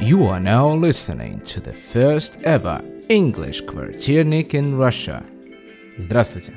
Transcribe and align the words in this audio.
You 0.00 0.28
are 0.28 0.40
now 0.40 0.74
listening 0.74 1.40
to 1.46 1.60
the 1.60 1.72
first 1.72 2.38
ever 2.42 2.82
English 3.08 3.62
Quarternik 3.62 4.52
in 4.52 4.76
Russia. 4.76 5.22
Здравствуйте. 5.96 6.52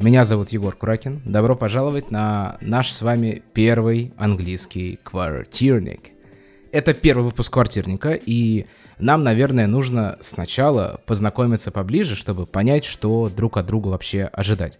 Меня 0.00 0.24
зовут 0.24 0.50
Егор 0.50 0.74
Куракин. 0.74 1.20
Добро 1.24 1.54
пожаловать 1.56 2.10
на 2.10 2.56
наш 2.60 2.90
с 2.90 3.02
вами 3.02 3.42
первый 3.52 4.14
английский 4.16 4.98
квартирник. 5.02 6.12
Это 6.72 6.94
первый 6.94 7.24
выпуск 7.24 7.52
квартирника, 7.52 8.12
и 8.12 8.66
нам, 8.98 9.22
наверное, 9.22 9.66
нужно 9.66 10.16
сначала 10.20 11.00
познакомиться 11.06 11.70
поближе, 11.70 12.16
чтобы 12.16 12.46
понять, 12.46 12.84
что 12.84 13.28
друг 13.28 13.56
от 13.56 13.66
друга 13.66 13.88
вообще 13.88 14.24
ожидать. 14.24 14.78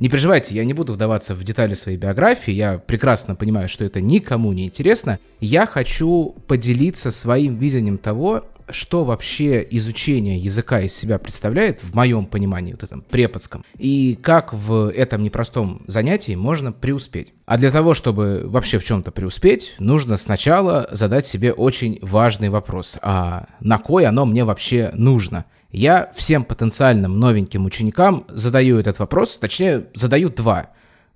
Не 0.00 0.08
переживайте, 0.08 0.54
я 0.54 0.64
не 0.64 0.74
буду 0.74 0.92
вдаваться 0.92 1.34
в 1.34 1.44
детали 1.44 1.74
своей 1.74 1.96
биографии, 1.96 2.52
я 2.52 2.78
прекрасно 2.78 3.36
понимаю, 3.36 3.68
что 3.68 3.84
это 3.84 4.00
никому 4.00 4.52
не 4.52 4.66
интересно. 4.66 5.18
Я 5.40 5.66
хочу 5.66 6.34
поделиться 6.46 7.10
своим 7.10 7.56
видением 7.56 7.98
того, 7.98 8.44
что 8.70 9.04
вообще 9.04 9.66
изучение 9.70 10.38
языка 10.38 10.80
из 10.80 10.94
себя 10.94 11.18
представляет, 11.18 11.82
в 11.82 11.94
моем 11.94 12.26
понимании, 12.26 12.72
вот 12.72 12.82
этом 12.82 13.02
преподском, 13.02 13.64
и 13.78 14.18
как 14.20 14.52
в 14.52 14.90
этом 14.90 15.22
непростом 15.22 15.82
занятии 15.86 16.34
можно 16.34 16.72
преуспеть. 16.72 17.34
А 17.46 17.58
для 17.58 17.70
того, 17.70 17.94
чтобы 17.94 18.42
вообще 18.44 18.78
в 18.78 18.84
чем-то 18.84 19.10
преуспеть, 19.10 19.74
нужно 19.78 20.16
сначала 20.16 20.88
задать 20.90 21.26
себе 21.26 21.52
очень 21.52 21.98
важный 22.00 22.48
вопрос. 22.48 22.96
А 23.02 23.46
на 23.60 23.78
кой 23.78 24.06
оно 24.06 24.24
мне 24.24 24.44
вообще 24.44 24.90
нужно? 24.94 25.44
Я 25.76 26.12
всем 26.14 26.44
потенциальным 26.44 27.18
новеньким 27.18 27.64
ученикам 27.64 28.26
задаю 28.28 28.78
этот 28.78 29.00
вопрос, 29.00 29.36
точнее, 29.38 29.88
задаю 29.92 30.30
два. 30.30 30.70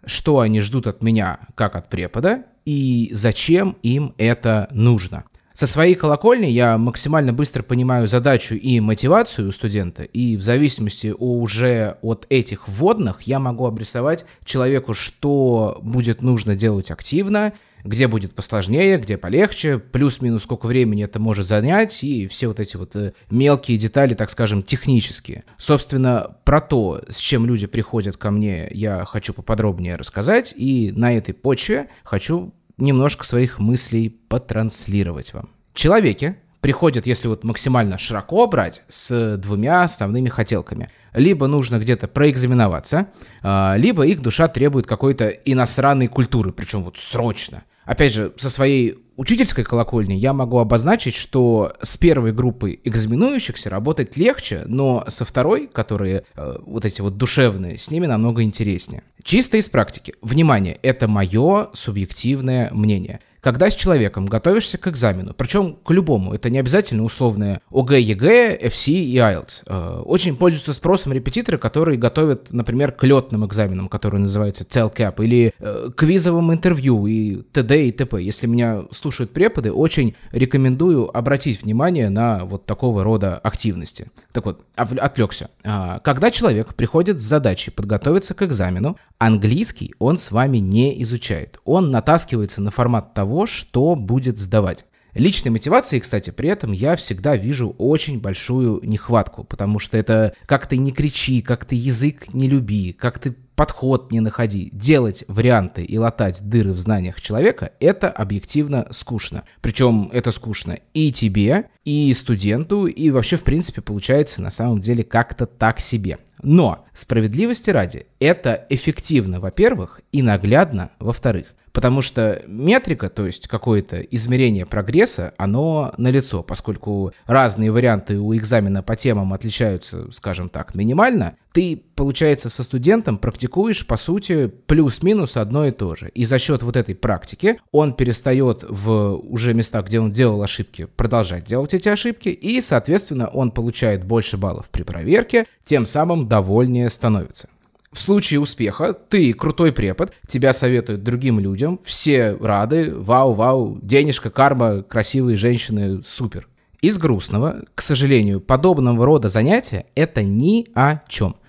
Что 0.04 0.40
они 0.40 0.60
ждут 0.62 0.88
от 0.88 1.00
меня, 1.00 1.38
как 1.54 1.76
от 1.76 1.88
препода, 1.88 2.42
и 2.64 3.08
зачем 3.12 3.76
им 3.84 4.16
это 4.18 4.66
нужно. 4.72 5.22
Со 5.58 5.66
своей 5.66 5.96
колокольни 5.96 6.46
я 6.46 6.78
максимально 6.78 7.32
быстро 7.32 7.64
понимаю 7.64 8.06
задачу 8.06 8.54
и 8.54 8.78
мотивацию 8.78 9.50
студента, 9.50 10.04
и 10.04 10.36
в 10.36 10.42
зависимости 10.42 11.12
уже 11.18 11.96
от 12.00 12.26
этих 12.28 12.68
вводных 12.68 13.22
я 13.22 13.40
могу 13.40 13.66
обрисовать 13.66 14.24
человеку, 14.44 14.94
что 14.94 15.80
будет 15.82 16.22
нужно 16.22 16.54
делать 16.54 16.92
активно, 16.92 17.54
где 17.82 18.06
будет 18.06 18.36
посложнее, 18.36 18.98
где 18.98 19.18
полегче, 19.18 19.80
плюс-минус 19.80 20.44
сколько 20.44 20.66
времени 20.66 21.02
это 21.02 21.18
может 21.18 21.48
занять, 21.48 22.04
и 22.04 22.28
все 22.28 22.46
вот 22.46 22.60
эти 22.60 22.76
вот 22.76 22.94
э, 22.94 23.12
мелкие 23.28 23.78
детали, 23.78 24.14
так 24.14 24.30
скажем, 24.30 24.62
технические. 24.62 25.42
Собственно, 25.56 26.36
про 26.44 26.60
то, 26.60 27.02
с 27.08 27.16
чем 27.16 27.46
люди 27.46 27.66
приходят 27.66 28.16
ко 28.16 28.30
мне, 28.30 28.68
я 28.70 29.04
хочу 29.04 29.34
поподробнее 29.34 29.96
рассказать, 29.96 30.54
и 30.56 30.92
на 30.94 31.16
этой 31.16 31.34
почве 31.34 31.88
хочу 32.04 32.54
немножко 32.78 33.24
своих 33.24 33.58
мыслей 33.58 34.08
потранслировать 34.28 35.34
вам. 35.34 35.50
Человеки 35.74 36.36
приходят, 36.60 37.06
если 37.06 37.28
вот 37.28 37.44
максимально 37.44 37.98
широко 37.98 38.46
брать, 38.46 38.82
с 38.88 39.36
двумя 39.36 39.82
основными 39.82 40.28
хотелками. 40.28 40.90
Либо 41.14 41.46
нужно 41.46 41.78
где-то 41.78 42.08
проэкзаменоваться, 42.08 43.08
а, 43.42 43.74
либо 43.76 44.06
их 44.06 44.20
душа 44.20 44.48
требует 44.48 44.86
какой-то 44.86 45.28
иностранной 45.28 46.08
культуры, 46.08 46.52
причем 46.52 46.84
вот 46.84 46.98
срочно. 46.98 47.62
Опять 47.84 48.12
же, 48.12 48.34
со 48.36 48.50
своей 48.50 48.98
учительской 49.16 49.64
колокольни 49.64 50.12
я 50.12 50.34
могу 50.34 50.58
обозначить, 50.58 51.14
что 51.14 51.72
с 51.80 51.96
первой 51.96 52.32
группой 52.32 52.78
экзаменующихся 52.84 53.70
работать 53.70 54.16
легче, 54.18 54.64
но 54.66 55.04
со 55.08 55.24
второй, 55.24 55.68
которые 55.68 56.24
э, 56.36 56.58
вот 56.66 56.84
эти 56.84 57.00
вот 57.00 57.16
душевные, 57.16 57.78
с 57.78 57.90
ними 57.90 58.04
намного 58.04 58.42
интереснее. 58.42 59.04
Чисто 59.22 59.56
из 59.56 59.68
практики. 59.68 60.14
Внимание, 60.22 60.78
это 60.82 61.08
мое 61.08 61.68
субъективное 61.72 62.70
мнение 62.72 63.20
когда 63.40 63.70
с 63.70 63.74
человеком 63.74 64.26
готовишься 64.26 64.78
к 64.78 64.88
экзамену, 64.88 65.34
причем 65.34 65.76
к 65.76 65.90
любому, 65.90 66.34
это 66.34 66.50
не 66.50 66.58
обязательно 66.58 67.04
условные 67.04 67.60
ОГЭ, 67.70 68.00
ЕГЭ, 68.00 68.58
FC 68.62 68.92
и 68.92 69.16
IELTS. 69.16 69.62
Э, 69.66 70.02
очень 70.04 70.36
пользуются 70.36 70.72
спросом 70.72 71.12
репетиторы, 71.12 71.58
которые 71.58 71.98
готовят, 71.98 72.52
например, 72.52 72.92
к 72.92 73.04
летным 73.04 73.46
экзаменам, 73.46 73.88
которые 73.88 74.20
называются 74.20 74.64
CELCAP, 74.64 75.24
или 75.24 75.54
э, 75.58 75.90
к 75.94 76.02
визовым 76.02 76.52
интервью 76.52 77.06
и 77.06 77.42
т.д. 77.52 77.88
и 77.88 77.92
т.п. 77.92 78.20
Если 78.20 78.46
меня 78.46 78.84
слушают 78.90 79.32
преподы, 79.32 79.72
очень 79.72 80.14
рекомендую 80.32 81.16
обратить 81.16 81.62
внимание 81.62 82.08
на 82.08 82.44
вот 82.44 82.66
такого 82.66 83.04
рода 83.04 83.36
активности. 83.38 84.10
Так 84.32 84.44
вот, 84.46 84.64
отвлекся. 84.76 85.50
А, 85.64 86.00
когда 86.00 86.30
человек 86.30 86.74
приходит 86.74 87.20
с 87.20 87.24
задачей 87.24 87.70
подготовиться 87.70 88.34
к 88.34 88.42
экзамену, 88.42 88.96
английский 89.18 89.94
он 89.98 90.18
с 90.18 90.30
вами 90.30 90.58
не 90.58 91.02
изучает. 91.02 91.58
Он 91.64 91.90
натаскивается 91.90 92.62
на 92.62 92.70
формат 92.70 93.14
того, 93.14 93.27
того, 93.28 93.46
что 93.46 93.94
будет 93.94 94.38
сдавать. 94.38 94.86
Личной 95.12 95.50
мотивации, 95.50 95.98
кстати, 95.98 96.30
при 96.30 96.48
этом 96.48 96.72
я 96.72 96.96
всегда 96.96 97.36
вижу 97.36 97.74
очень 97.76 98.20
большую 98.20 98.80
нехватку, 98.82 99.44
потому 99.44 99.78
что 99.78 99.98
это 99.98 100.32
как 100.46 100.66
ты 100.66 100.78
не 100.78 100.92
кричи, 100.92 101.42
как 101.42 101.66
ты 101.66 101.74
язык 101.74 102.32
не 102.32 102.48
люби, 102.48 102.94
как 102.98 103.18
ты 103.18 103.34
подход 103.54 104.12
не 104.12 104.20
находи. 104.20 104.70
Делать 104.72 105.24
варианты 105.28 105.82
и 105.82 105.98
латать 105.98 106.40
дыры 106.42 106.72
в 106.72 106.78
знаниях 106.78 107.20
человека– 107.20 107.72
это 107.80 108.08
объективно 108.08 108.86
скучно. 108.92 109.44
Причем 109.60 110.08
это 110.10 110.32
скучно 110.32 110.78
и 110.94 111.12
тебе, 111.12 111.64
и 111.84 112.14
студенту, 112.14 112.86
и 112.86 113.10
вообще, 113.10 113.36
в 113.36 113.42
принципе, 113.42 113.82
получается 113.82 114.40
на 114.40 114.50
самом 114.50 114.80
деле 114.80 115.04
как-то 115.04 115.44
так 115.44 115.80
себе. 115.80 116.18
Но, 116.42 116.86
справедливости 116.94 117.68
ради, 117.68 118.06
это 118.20 118.64
эффективно, 118.70 119.40
во-первых, 119.40 120.00
и 120.12 120.22
наглядно, 120.22 120.92
во-вторых. 120.98 121.48
Потому 121.78 122.02
что 122.02 122.42
метрика, 122.48 123.08
то 123.08 123.24
есть 123.24 123.46
какое-то 123.46 124.00
измерение 124.00 124.66
прогресса, 124.66 125.32
оно 125.38 125.94
налицо, 125.96 126.42
поскольку 126.42 127.12
разные 127.24 127.70
варианты 127.70 128.18
у 128.18 128.34
экзамена 128.34 128.82
по 128.82 128.96
темам 128.96 129.32
отличаются, 129.32 130.10
скажем 130.10 130.48
так, 130.48 130.74
минимально, 130.74 131.36
ты, 131.52 131.80
получается, 131.94 132.50
со 132.50 132.64
студентом 132.64 133.16
практикуешь, 133.16 133.86
по 133.86 133.96
сути, 133.96 134.48
плюс-минус 134.48 135.36
одно 135.36 135.68
и 135.68 135.70
то 135.70 135.94
же. 135.94 136.08
И 136.08 136.24
за 136.24 136.40
счет 136.40 136.64
вот 136.64 136.74
этой 136.74 136.96
практики 136.96 137.60
он 137.70 137.92
перестает 137.92 138.64
в 138.68 139.14
уже 139.14 139.54
местах, 139.54 139.86
где 139.86 140.00
он 140.00 140.10
делал 140.10 140.42
ошибки, 140.42 140.88
продолжать 140.96 141.44
делать 141.44 141.74
эти 141.74 141.88
ошибки, 141.88 142.28
и, 142.30 142.60
соответственно, 142.60 143.28
он 143.28 143.52
получает 143.52 144.02
больше 144.02 144.36
баллов 144.36 144.68
при 144.70 144.82
проверке, 144.82 145.46
тем 145.62 145.86
самым 145.86 146.26
довольнее 146.26 146.90
становится. 146.90 147.48
В 147.92 147.98
случае 147.98 148.40
успеха 148.40 148.92
ты 148.92 149.32
крутой 149.32 149.72
препод, 149.72 150.12
тебя 150.26 150.52
советуют 150.52 151.02
другим 151.02 151.40
людям, 151.40 151.80
все 151.84 152.36
рады, 152.40 152.94
вау-вау, 152.94 153.78
денежка, 153.82 154.30
карма, 154.30 154.82
красивые 154.82 155.36
женщины, 155.36 156.02
супер. 156.04 156.48
Из 156.80 156.98
грустного, 156.98 157.64
к 157.74 157.80
сожалению, 157.80 158.40
подобного 158.40 159.04
рода 159.04 159.28
занятия 159.28 159.86
это 159.94 160.22
ни 160.22 160.66
о 160.74 161.00
чем– 161.08 161.36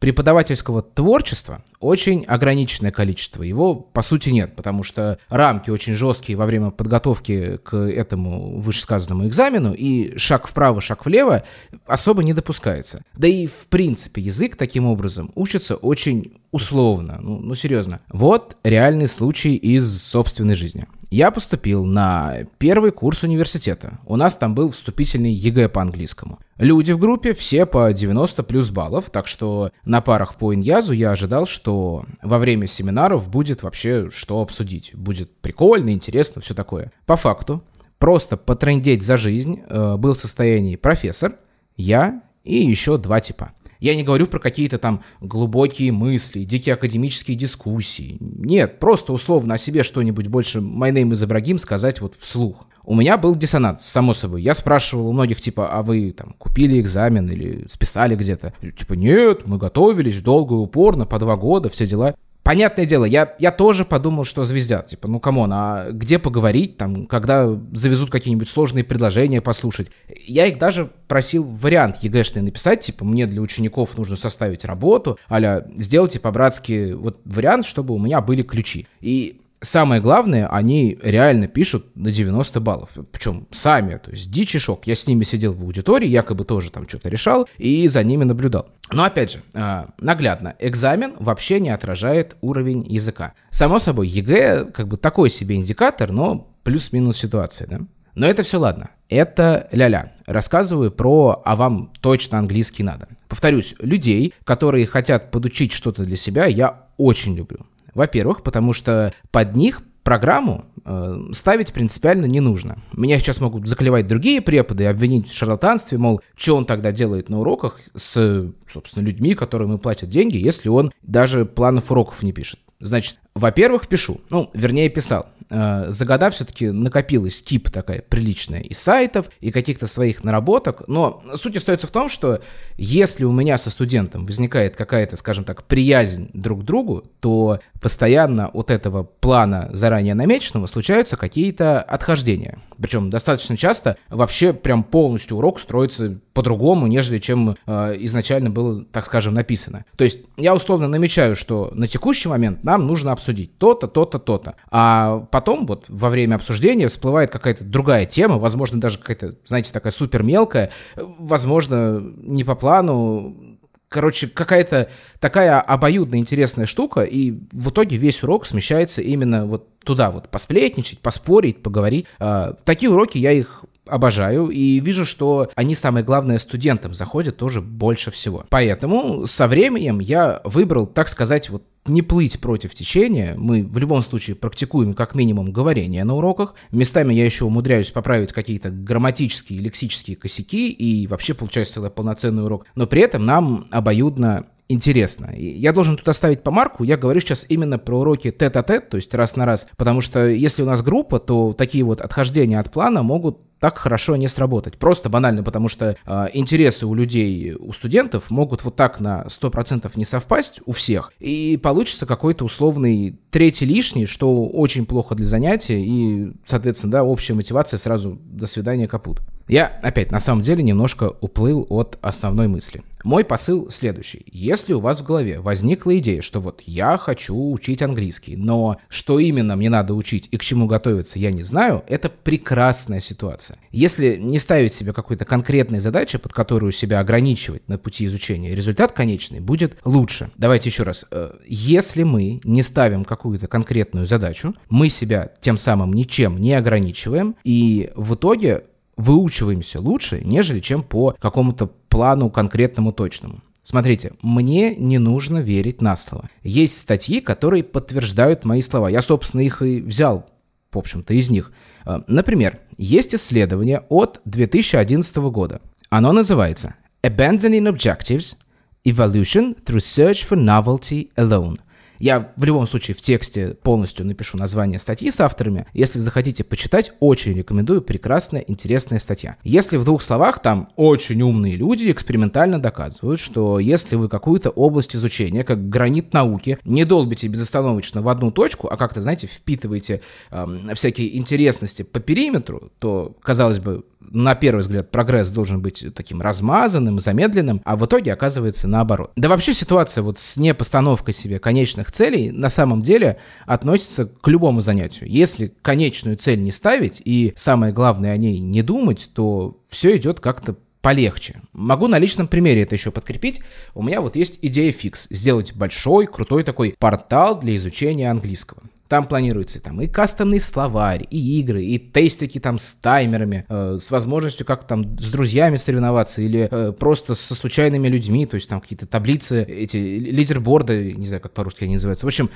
преподавательского 0.00 0.82
творчества 0.82 1.62
очень 1.78 2.24
ограниченное 2.24 2.90
количество. 2.90 3.42
Его, 3.42 3.74
по 3.74 4.02
сути, 4.02 4.30
нет, 4.30 4.56
потому 4.56 4.82
что 4.82 5.18
рамки 5.28 5.70
очень 5.70 5.94
жесткие 5.94 6.36
во 6.36 6.46
время 6.46 6.70
подготовки 6.70 7.58
к 7.58 7.76
этому 7.76 8.58
вышесказанному 8.58 9.28
экзамену, 9.28 9.74
и 9.74 10.16
шаг 10.18 10.48
вправо, 10.48 10.80
шаг 10.80 11.04
влево 11.04 11.44
особо 11.86 12.24
не 12.24 12.32
допускается. 12.32 13.02
Да 13.14 13.28
и, 13.28 13.46
в 13.46 13.66
принципе, 13.68 14.22
язык 14.22 14.56
таким 14.56 14.86
образом 14.86 15.30
учится 15.34 15.76
очень 15.76 16.39
условно. 16.52 17.18
Ну, 17.20 17.38
ну 17.40 17.54
серьезно. 17.54 18.00
Вот 18.10 18.56
реальный 18.64 19.08
случай 19.08 19.54
из 19.54 20.02
собственной 20.02 20.54
жизни. 20.54 20.86
Я 21.10 21.30
поступил 21.32 21.84
на 21.84 22.44
первый 22.58 22.92
курс 22.92 23.24
университета. 23.24 23.98
У 24.06 24.16
нас 24.16 24.36
там 24.36 24.54
был 24.54 24.70
вступительный 24.70 25.32
ЕГЭ 25.32 25.68
по 25.68 25.82
английскому. 25.82 26.38
Люди 26.56 26.92
в 26.92 26.98
группе 26.98 27.34
все 27.34 27.66
по 27.66 27.92
90 27.92 28.42
плюс 28.44 28.70
баллов, 28.70 29.10
так 29.10 29.26
что 29.26 29.72
на 29.84 30.00
парах 30.00 30.36
по 30.36 30.54
иньязу 30.54 30.92
я 30.92 31.10
ожидал, 31.10 31.46
что 31.46 32.04
во 32.22 32.38
время 32.38 32.66
семинаров 32.66 33.28
будет 33.28 33.62
вообще 33.62 34.08
что 34.10 34.40
обсудить. 34.40 34.94
Будет 34.94 35.34
прикольно, 35.38 35.90
интересно, 35.90 36.42
все 36.42 36.54
такое. 36.54 36.92
По 37.06 37.16
факту, 37.16 37.64
просто 37.98 38.36
потрендеть 38.36 39.02
за 39.02 39.16
жизнь 39.16 39.62
э, 39.68 39.96
был 39.96 40.14
в 40.14 40.18
состоянии 40.18 40.76
профессор, 40.76 41.36
я 41.76 42.22
и 42.44 42.56
еще 42.56 42.98
два 42.98 43.20
типа. 43.20 43.52
Я 43.80 43.96
не 43.96 44.02
говорю 44.02 44.26
про 44.26 44.38
какие-то 44.38 44.78
там 44.78 45.02
глубокие 45.20 45.90
мысли, 45.90 46.44
дикие 46.44 46.74
академические 46.74 47.36
дискуссии. 47.36 48.18
Нет, 48.20 48.78
просто 48.78 49.12
условно 49.12 49.54
о 49.54 49.58
себе 49.58 49.82
что-нибудь 49.82 50.28
больше 50.28 50.58
«My 50.58 50.92
name 50.92 51.10
is 51.10 51.24
Ибрагим» 51.24 51.58
сказать 51.58 52.00
вот 52.00 52.14
вслух. 52.18 52.66
У 52.84 52.94
меня 52.94 53.16
был 53.16 53.34
диссонанс, 53.36 53.84
само 53.84 54.14
собой. 54.14 54.42
Я 54.42 54.54
спрашивал 54.54 55.08
у 55.08 55.12
многих, 55.12 55.40
типа, 55.40 55.70
а 55.70 55.82
вы 55.82 56.12
там 56.12 56.34
купили 56.38 56.80
экзамен 56.80 57.28
или 57.30 57.66
списали 57.68 58.16
где-то? 58.16 58.52
Типа, 58.76 58.94
нет, 58.94 59.46
мы 59.46 59.58
готовились 59.58 60.20
долго 60.20 60.54
и 60.54 60.58
упорно, 60.58 61.06
по 61.06 61.18
два 61.18 61.36
года, 61.36 61.70
все 61.70 61.86
дела. 61.86 62.14
Понятное 62.50 62.84
дело, 62.84 63.04
я, 63.04 63.36
я 63.38 63.52
тоже 63.52 63.84
подумал, 63.84 64.24
что 64.24 64.42
звездят. 64.42 64.88
Типа, 64.88 65.06
ну 65.06 65.20
come 65.20 65.38
on, 65.38 65.52
а 65.52 65.92
где 65.92 66.18
поговорить, 66.18 66.76
там, 66.76 67.06
когда 67.06 67.48
завезут 67.70 68.10
какие-нибудь 68.10 68.48
сложные 68.48 68.82
предложения 68.82 69.40
послушать? 69.40 69.86
Я 70.26 70.46
их 70.46 70.58
даже 70.58 70.90
просил 71.06 71.44
вариант 71.44 71.98
ЕГЭшный 71.98 72.42
написать, 72.42 72.80
типа, 72.80 73.04
мне 73.04 73.28
для 73.28 73.40
учеников 73.40 73.96
нужно 73.96 74.16
составить 74.16 74.64
работу, 74.64 75.16
а-ля, 75.30 75.64
сделайте 75.76 76.18
по-братски 76.18 76.94
вот 76.94 77.20
вариант, 77.24 77.66
чтобы 77.66 77.94
у 77.94 78.00
меня 78.00 78.20
были 78.20 78.42
ключи. 78.42 78.88
И 79.00 79.39
самое 79.60 80.00
главное, 80.00 80.48
они 80.48 80.98
реально 81.02 81.46
пишут 81.46 81.86
на 81.94 82.10
90 82.10 82.60
баллов. 82.60 82.90
Причем 83.10 83.46
сами, 83.50 83.96
то 83.96 84.10
есть 84.10 84.30
дичь 84.30 84.58
шок. 84.60 84.86
Я 84.86 84.94
с 84.94 85.06
ними 85.06 85.24
сидел 85.24 85.52
в 85.52 85.62
аудитории, 85.62 86.08
якобы 86.08 86.44
тоже 86.44 86.70
там 86.70 86.88
что-то 86.88 87.08
решал, 87.08 87.48
и 87.58 87.86
за 87.88 88.02
ними 88.02 88.24
наблюдал. 88.24 88.68
Но 88.92 89.04
опять 89.04 89.32
же, 89.32 89.42
а, 89.54 89.90
наглядно, 89.98 90.56
экзамен 90.58 91.14
вообще 91.18 91.60
не 91.60 91.70
отражает 91.70 92.36
уровень 92.40 92.84
языка. 92.86 93.34
Само 93.50 93.78
собой, 93.78 94.08
ЕГЭ 94.08 94.66
как 94.72 94.88
бы 94.88 94.96
такой 94.96 95.30
себе 95.30 95.56
индикатор, 95.56 96.10
но 96.10 96.52
плюс-минус 96.64 97.18
ситуация, 97.18 97.66
да? 97.68 97.80
Но 98.14 98.26
это 98.26 98.42
все 98.42 98.58
ладно. 98.58 98.90
Это 99.08 99.68
ля-ля. 99.72 100.12
Рассказываю 100.26 100.90
про 100.90 101.40
«а 101.44 101.56
вам 101.56 101.92
точно 102.00 102.38
английский 102.38 102.82
надо». 102.82 103.08
Повторюсь, 103.28 103.74
людей, 103.78 104.34
которые 104.44 104.86
хотят 104.86 105.30
подучить 105.30 105.72
что-то 105.72 106.04
для 106.04 106.16
себя, 106.16 106.46
я 106.46 106.86
очень 106.96 107.36
люблю. 107.36 107.60
Во-первых, 107.94 108.42
потому 108.42 108.72
что 108.72 109.12
под 109.30 109.56
них 109.56 109.82
программу 110.02 110.64
э, 110.84 111.16
ставить 111.32 111.72
принципиально 111.72 112.26
не 112.26 112.40
нужно. 112.40 112.78
Меня 112.92 113.18
сейчас 113.18 113.40
могут 113.40 113.68
заклевать 113.68 114.06
другие 114.06 114.40
преподы 114.40 114.84
и 114.84 114.86
обвинить 114.86 115.28
в 115.28 115.34
шарлатанстве, 115.34 115.98
мол, 115.98 116.20
что 116.34 116.56
он 116.56 116.64
тогда 116.64 116.92
делает 116.92 117.28
на 117.28 117.40
уроках 117.40 117.80
с, 117.94 118.50
собственно, 118.66 119.04
людьми, 119.04 119.34
которым 119.34 119.68
ему 119.68 119.78
платят 119.78 120.08
деньги, 120.08 120.36
если 120.36 120.68
он 120.68 120.90
даже 121.02 121.44
планов 121.44 121.90
уроков 121.90 122.22
не 122.22 122.32
пишет. 122.32 122.60
Значит, 122.80 123.18
во-первых, 123.34 123.88
пишу, 123.88 124.20
ну, 124.30 124.50
вернее, 124.54 124.88
писал. 124.88 125.26
Э, 125.50 125.86
за 125.88 126.04
года 126.04 126.30
все-таки 126.30 126.70
накопилась 126.70 127.42
тип 127.42 127.70
такая 127.70 128.02
приличная 128.02 128.60
и 128.60 128.72
сайтов, 128.74 129.30
и 129.40 129.50
каких-то 129.50 129.86
своих 129.86 130.24
наработок, 130.24 130.84
но 130.86 131.22
суть 131.34 131.56
остается 131.56 131.86
в 131.86 131.90
том, 131.90 132.08
что 132.08 132.40
если 132.76 133.24
у 133.24 133.32
меня 133.32 133.58
со 133.58 133.70
студентом 133.70 134.26
возникает 134.26 134.76
какая-то, 134.76 135.16
скажем 135.16 135.44
так, 135.44 135.64
приязнь 135.64 136.30
друг 136.32 136.62
к 136.62 136.64
другу, 136.64 137.04
то 137.20 137.58
постоянно 137.80 138.48
от 138.48 138.70
этого 138.70 139.02
плана 139.02 139.70
заранее 139.72 140.14
намеченного 140.14 140.66
случаются 140.66 141.16
какие-то 141.16 141.82
отхождения. 141.82 142.58
Причем 142.80 143.10
достаточно 143.10 143.56
часто 143.56 143.96
вообще 144.08 144.52
прям 144.52 144.84
полностью 144.84 145.36
урок 145.36 145.58
строится 145.58 146.18
по-другому, 146.32 146.86
нежели 146.86 147.18
чем 147.18 147.56
э, 147.66 147.96
изначально 148.00 148.50
было, 148.50 148.84
так 148.84 149.06
скажем, 149.06 149.34
написано. 149.34 149.84
То 149.96 150.04
есть 150.04 150.20
я 150.36 150.54
условно 150.54 150.88
намечаю, 150.88 151.36
что 151.36 151.70
на 151.74 151.88
текущий 151.88 152.28
момент 152.28 152.64
нам 152.64 152.86
нужно 152.86 153.12
обсудить 153.12 153.58
то-то, 153.58 153.88
то-то, 153.88 154.18
то-то. 154.18 154.54
А 154.70 155.26
потом 155.40 155.64
вот 155.64 155.86
во 155.88 156.10
время 156.10 156.34
обсуждения 156.34 156.86
всплывает 156.88 157.30
какая-то 157.30 157.64
другая 157.64 158.04
тема, 158.04 158.36
возможно, 158.36 158.78
даже 158.78 158.98
какая-то, 158.98 159.36
знаете, 159.46 159.72
такая 159.72 159.90
супер 159.90 160.22
мелкая, 160.22 160.70
возможно, 160.96 161.98
не 162.16 162.44
по 162.44 162.54
плану, 162.54 163.56
Короче, 163.92 164.28
какая-то 164.28 164.88
такая 165.18 165.60
обоюдно 165.60 166.14
интересная 166.14 166.66
штука, 166.66 167.00
и 167.00 167.32
в 167.50 167.70
итоге 167.70 167.96
весь 167.96 168.22
урок 168.22 168.46
смещается 168.46 169.02
именно 169.02 169.46
вот 169.46 169.66
туда 169.80 170.12
вот, 170.12 170.28
посплетничать, 170.28 171.00
поспорить, 171.00 171.60
поговорить. 171.60 172.06
А, 172.20 172.52
такие 172.62 172.88
уроки 172.88 173.18
я 173.18 173.32
их 173.32 173.64
обожаю 173.86 174.48
и 174.48 174.78
вижу, 174.78 175.04
что 175.04 175.50
они, 175.56 175.74
самое 175.74 176.04
главное, 176.04 176.38
студентам 176.38 176.94
заходят 176.94 177.36
тоже 177.36 177.60
больше 177.60 178.12
всего. 178.12 178.44
Поэтому 178.48 179.26
со 179.26 179.48
временем 179.48 179.98
я 179.98 180.40
выбрал, 180.44 180.86
так 180.86 181.08
сказать, 181.08 181.50
вот 181.50 181.64
не 181.86 182.02
плыть 182.02 182.40
против 182.40 182.74
течения. 182.74 183.34
Мы 183.36 183.62
в 183.64 183.78
любом 183.78 184.02
случае 184.02 184.36
практикуем 184.36 184.94
как 184.94 185.14
минимум 185.14 185.52
говорение 185.52 186.04
на 186.04 186.14
уроках. 186.14 186.54
Местами 186.70 187.14
я 187.14 187.24
еще 187.24 187.44
умудряюсь 187.44 187.90
поправить 187.90 188.32
какие-то 188.32 188.70
грамматические, 188.70 189.60
лексические 189.60 190.16
косяки, 190.16 190.70
и 190.70 191.06
вообще 191.06 191.34
получается 191.34 191.74
целый 191.74 191.90
полноценный 191.90 192.44
урок. 192.44 192.66
Но 192.74 192.86
при 192.86 193.02
этом 193.02 193.24
нам 193.24 193.66
обоюдно 193.70 194.46
интересно. 194.70 195.30
Я 195.36 195.72
должен 195.72 195.96
тут 195.96 196.08
оставить 196.08 196.42
помарку, 196.42 196.84
я 196.84 196.96
говорю 196.96 197.20
сейчас 197.20 197.44
именно 197.48 197.78
про 197.78 198.00
уроки 198.00 198.30
тет-а-тет, 198.30 198.88
то 198.88 198.96
есть 198.96 199.12
раз 199.14 199.36
на 199.36 199.44
раз, 199.44 199.66
потому 199.76 200.00
что 200.00 200.28
если 200.28 200.62
у 200.62 200.66
нас 200.66 200.82
группа, 200.82 201.18
то 201.18 201.52
такие 201.52 201.84
вот 201.84 202.00
отхождения 202.00 202.58
от 202.58 202.70
плана 202.70 203.02
могут 203.02 203.38
так 203.60 203.76
хорошо 203.76 204.16
не 204.16 204.26
сработать. 204.26 204.78
Просто 204.78 205.10
банально, 205.10 205.42
потому 205.42 205.68
что 205.68 205.94
э, 206.04 206.26
интересы 206.32 206.86
у 206.86 206.94
людей, 206.94 207.54
у 207.54 207.72
студентов 207.72 208.30
могут 208.30 208.64
вот 208.64 208.74
так 208.74 209.00
на 209.00 209.26
100% 209.28 209.90
не 209.96 210.04
совпасть 210.04 210.60
у 210.64 210.72
всех, 210.72 211.12
и 211.20 211.58
получится 211.62 212.06
какой-то 212.06 212.44
условный 212.44 213.18
третий 213.30 213.66
лишний, 213.66 214.06
что 214.06 214.46
очень 214.46 214.86
плохо 214.86 215.14
для 215.14 215.26
занятия, 215.26 215.84
и, 215.84 216.32
соответственно, 216.44 216.92
да, 216.92 217.04
общая 217.04 217.34
мотивация 217.34 217.76
сразу 217.76 218.18
до 218.24 218.46
свидания 218.46 218.88
капут. 218.88 219.20
Я, 219.46 219.66
опять, 219.82 220.10
на 220.10 220.20
самом 220.20 220.42
деле 220.42 220.62
немножко 220.62 221.12
уплыл 221.20 221.66
от 221.68 221.98
основной 222.00 222.48
мысли. 222.48 222.82
Мой 223.04 223.24
посыл 223.24 223.70
следующий. 223.70 224.24
Если 224.30 224.72
у 224.72 224.80
вас 224.80 225.00
в 225.00 225.04
голове 225.04 225.40
возникла 225.40 225.98
идея, 225.98 226.22
что 226.22 226.40
вот 226.40 226.62
я 226.66 226.98
хочу 226.98 227.52
учить 227.52 227.82
английский, 227.82 228.36
но 228.36 228.76
что 228.88 229.18
именно 229.18 229.56
мне 229.56 229.70
надо 229.70 229.94
учить 229.94 230.28
и 230.30 230.36
к 230.36 230.42
чему 230.42 230.66
готовиться 230.66 231.18
я 231.18 231.30
не 231.30 231.42
знаю, 231.42 231.82
это 231.88 232.10
прекрасная 232.10 233.00
ситуация. 233.00 233.58
Если 233.70 234.16
не 234.16 234.38
ставить 234.38 234.74
себе 234.74 234.92
какой-то 234.92 235.24
конкретной 235.24 235.80
задачи, 235.80 236.18
под 236.18 236.32
которую 236.32 236.72
себя 236.72 237.00
ограничивать 237.00 237.68
на 237.68 237.78
пути 237.78 238.04
изучения, 238.06 238.54
результат 238.54 238.92
конечный 238.92 239.40
будет 239.40 239.78
лучше. 239.84 240.30
Давайте 240.36 240.68
еще 240.68 240.82
раз. 240.82 241.06
Э, 241.10 241.32
если 241.46 242.02
мы 242.02 242.40
не 242.44 242.62
ставим 242.62 243.04
какую-то 243.04 243.46
конкретную 243.46 244.06
задачу, 244.06 244.54
мы 244.68 244.90
себя 244.90 245.30
тем 245.40 245.56
самым 245.56 245.92
ничем 245.92 246.38
не 246.38 246.54
ограничиваем, 246.54 247.36
и 247.44 247.90
в 247.94 248.14
итоге 248.14 248.64
выучиваемся 249.00 249.80
лучше, 249.80 250.20
нежели 250.24 250.60
чем 250.60 250.82
по 250.82 251.16
какому-то 251.18 251.66
плану 251.88 252.30
конкретному 252.30 252.92
точному. 252.92 253.40
Смотрите, 253.62 254.12
мне 254.22 254.74
не 254.74 254.98
нужно 254.98 255.38
верить 255.38 255.82
на 255.82 255.96
слово. 255.96 256.28
Есть 256.42 256.78
статьи, 256.78 257.20
которые 257.20 257.62
подтверждают 257.62 258.44
мои 258.44 258.62
слова. 258.62 258.88
Я, 258.88 259.02
собственно, 259.02 259.42
их 259.42 259.62
и 259.62 259.80
взял, 259.80 260.26
в 260.72 260.78
общем-то, 260.78 261.14
из 261.14 261.30
них. 261.30 261.52
Э, 261.84 262.00
например, 262.06 262.58
есть 262.78 263.14
исследование 263.14 263.82
от 263.88 264.20
2011 264.24 265.16
года. 265.16 265.60
Оно 265.88 266.12
называется 266.12 266.74
Abandoning 267.02 267.70
Objectives– 267.72 268.36
Evolution 268.84 269.56
through 269.62 269.76
Search 269.76 270.26
for 270.28 270.38
Novelty 270.38 271.10
Alone– 271.16 271.58
я 272.00 272.32
в 272.36 272.44
любом 272.44 272.66
случае 272.66 272.94
в 272.94 273.00
тексте 273.00 273.56
полностью 273.62 274.06
напишу 274.06 274.38
название 274.38 274.78
статьи 274.78 275.10
с 275.10 275.20
авторами. 275.20 275.66
Если 275.74 275.98
захотите 275.98 276.42
почитать, 276.42 276.92
очень 276.98 277.34
рекомендую. 277.34 277.82
Прекрасная, 277.82 278.40
интересная 278.40 278.98
статья. 278.98 279.36
Если 279.44 279.76
в 279.76 279.84
двух 279.84 280.02
словах, 280.02 280.40
там 280.40 280.70
очень 280.76 281.20
умные 281.22 281.56
люди 281.56 281.90
экспериментально 281.90 282.60
доказывают, 282.60 283.20
что 283.20 283.58
если 283.58 283.96
вы 283.96 284.08
какую-то 284.08 284.50
область 284.50 284.96
изучения, 284.96 285.44
как 285.44 285.68
гранит 285.68 286.12
науки, 286.14 286.58
не 286.64 286.84
долбите 286.84 287.28
безостановочно 287.28 288.00
в 288.00 288.08
одну 288.08 288.30
точку, 288.30 288.68
а 288.68 288.76
как-то, 288.76 289.02
знаете, 289.02 289.26
впитываете 289.26 290.00
э, 290.30 290.46
всякие 290.74 291.18
интересности 291.18 291.82
по 291.82 292.00
периметру, 292.00 292.72
то, 292.78 293.14
казалось 293.22 293.58
бы, 293.58 293.84
на 294.10 294.34
первый 294.34 294.60
взгляд 294.60 294.90
прогресс 294.90 295.30
должен 295.30 295.62
быть 295.62 295.84
таким 295.94 296.20
размазанным, 296.20 297.00
замедленным, 297.00 297.62
а 297.64 297.76
в 297.76 297.86
итоге 297.86 298.12
оказывается 298.12 298.68
наоборот. 298.68 299.12
Да 299.16 299.28
вообще 299.28 299.54
ситуация 299.54 300.02
вот 300.02 300.18
с 300.18 300.36
непостановкой 300.36 301.14
себе 301.14 301.38
конечных 301.38 301.92
целей 301.92 302.30
на 302.30 302.50
самом 302.50 302.82
деле 302.82 303.18
относится 303.46 304.06
к 304.06 304.28
любому 304.28 304.60
занятию. 304.60 305.08
Если 305.08 305.52
конечную 305.62 306.16
цель 306.16 306.42
не 306.42 306.52
ставить 306.52 307.00
и 307.04 307.32
самое 307.36 307.72
главное 307.72 308.12
о 308.12 308.16
ней 308.16 308.40
не 308.40 308.62
думать, 308.62 309.10
то 309.14 309.56
все 309.68 309.96
идет 309.96 310.20
как-то 310.20 310.56
полегче. 310.80 311.42
Могу 311.52 311.86
на 311.86 311.98
личном 311.98 312.26
примере 312.26 312.62
это 312.62 312.74
еще 312.74 312.90
подкрепить. 312.90 313.40
У 313.74 313.82
меня 313.82 314.00
вот 314.00 314.16
есть 314.16 314.38
идея 314.42 314.72
фикс. 314.72 315.06
Сделать 315.10 315.54
большой, 315.54 316.06
крутой 316.06 316.42
такой 316.42 316.74
портал 316.78 317.38
для 317.38 317.56
изучения 317.56 318.10
английского. 318.10 318.62
Там 318.90 319.06
планируется 319.06 319.62
там 319.62 319.80
и 319.80 319.86
кастомный 319.86 320.40
словарь, 320.40 321.06
и 321.12 321.38
игры, 321.38 321.64
и 321.64 321.78
тестики 321.78 322.40
там 322.40 322.58
с 322.58 322.74
таймерами, 322.74 323.46
э, 323.48 323.76
с 323.78 323.88
возможностью 323.92 324.44
как 324.44 324.66
там 324.66 324.98
с 324.98 325.12
друзьями 325.12 325.58
соревноваться 325.58 326.20
или 326.20 326.48
э, 326.50 326.72
просто 326.72 327.14
со 327.14 327.36
случайными 327.36 327.86
людьми, 327.86 328.26
то 328.26 328.34
есть 328.34 328.48
там 328.48 328.60
какие-то 328.60 328.88
таблицы, 328.88 329.44
эти 329.44 329.76
лидерборды, 329.76 330.94
не 330.96 331.06
знаю, 331.06 331.22
как 331.22 331.34
по-русски 331.34 331.62
они 331.62 331.74
называются. 331.74 332.04
В 332.04 332.08
общем, 332.08 332.30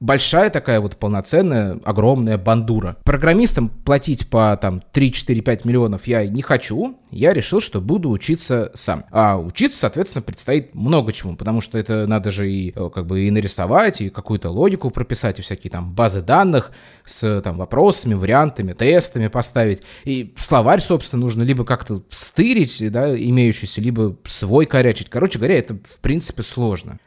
большая 0.00 0.50
такая 0.50 0.80
вот 0.80 0.96
полноценная, 0.96 1.78
огромная 1.84 2.38
бандура. 2.38 2.96
Программистам 3.04 3.68
платить 3.68 4.28
по 4.28 4.58
там 4.60 4.82
3-4-5 4.92 5.60
миллионов 5.62 6.08
я 6.08 6.26
не 6.26 6.42
хочу, 6.42 6.98
я 7.12 7.32
решил, 7.32 7.60
что 7.60 7.80
буду 7.80 8.10
учиться 8.10 8.72
сам. 8.74 9.04
А 9.12 9.38
учиться, 9.38 9.78
соответственно, 9.78 10.22
предстоит 10.22 10.74
много 10.74 11.12
чему, 11.12 11.36
потому 11.36 11.60
что 11.60 11.78
это 11.78 12.08
надо 12.08 12.32
же 12.32 12.50
и 12.50 12.72
э, 12.74 12.90
как 12.92 13.06
бы 13.06 13.20
и 13.20 13.30
нарисовать, 13.30 14.00
и 14.00 14.10
какую-то 14.10 14.50
логику 14.50 14.90
прописать, 14.90 15.38
и 15.38 15.42
всякие 15.42 15.70
там 15.70 15.94
базы 16.00 16.22
данных 16.22 16.72
с 17.04 17.42
там, 17.42 17.58
вопросами, 17.58 18.14
вариантами, 18.14 18.72
тестами 18.72 19.28
поставить. 19.28 19.82
И 20.04 20.32
словарь, 20.38 20.80
собственно, 20.80 21.20
нужно 21.20 21.42
либо 21.42 21.66
как-то 21.66 22.02
стырить, 22.08 22.90
да, 22.90 23.14
имеющийся, 23.14 23.82
либо 23.82 24.16
свой 24.24 24.64
корячить. 24.64 25.10
Короче 25.10 25.38
говоря, 25.38 25.58
это, 25.58 25.74
в 25.74 25.98
принципе, 26.00 26.42
сложно. 26.42 26.98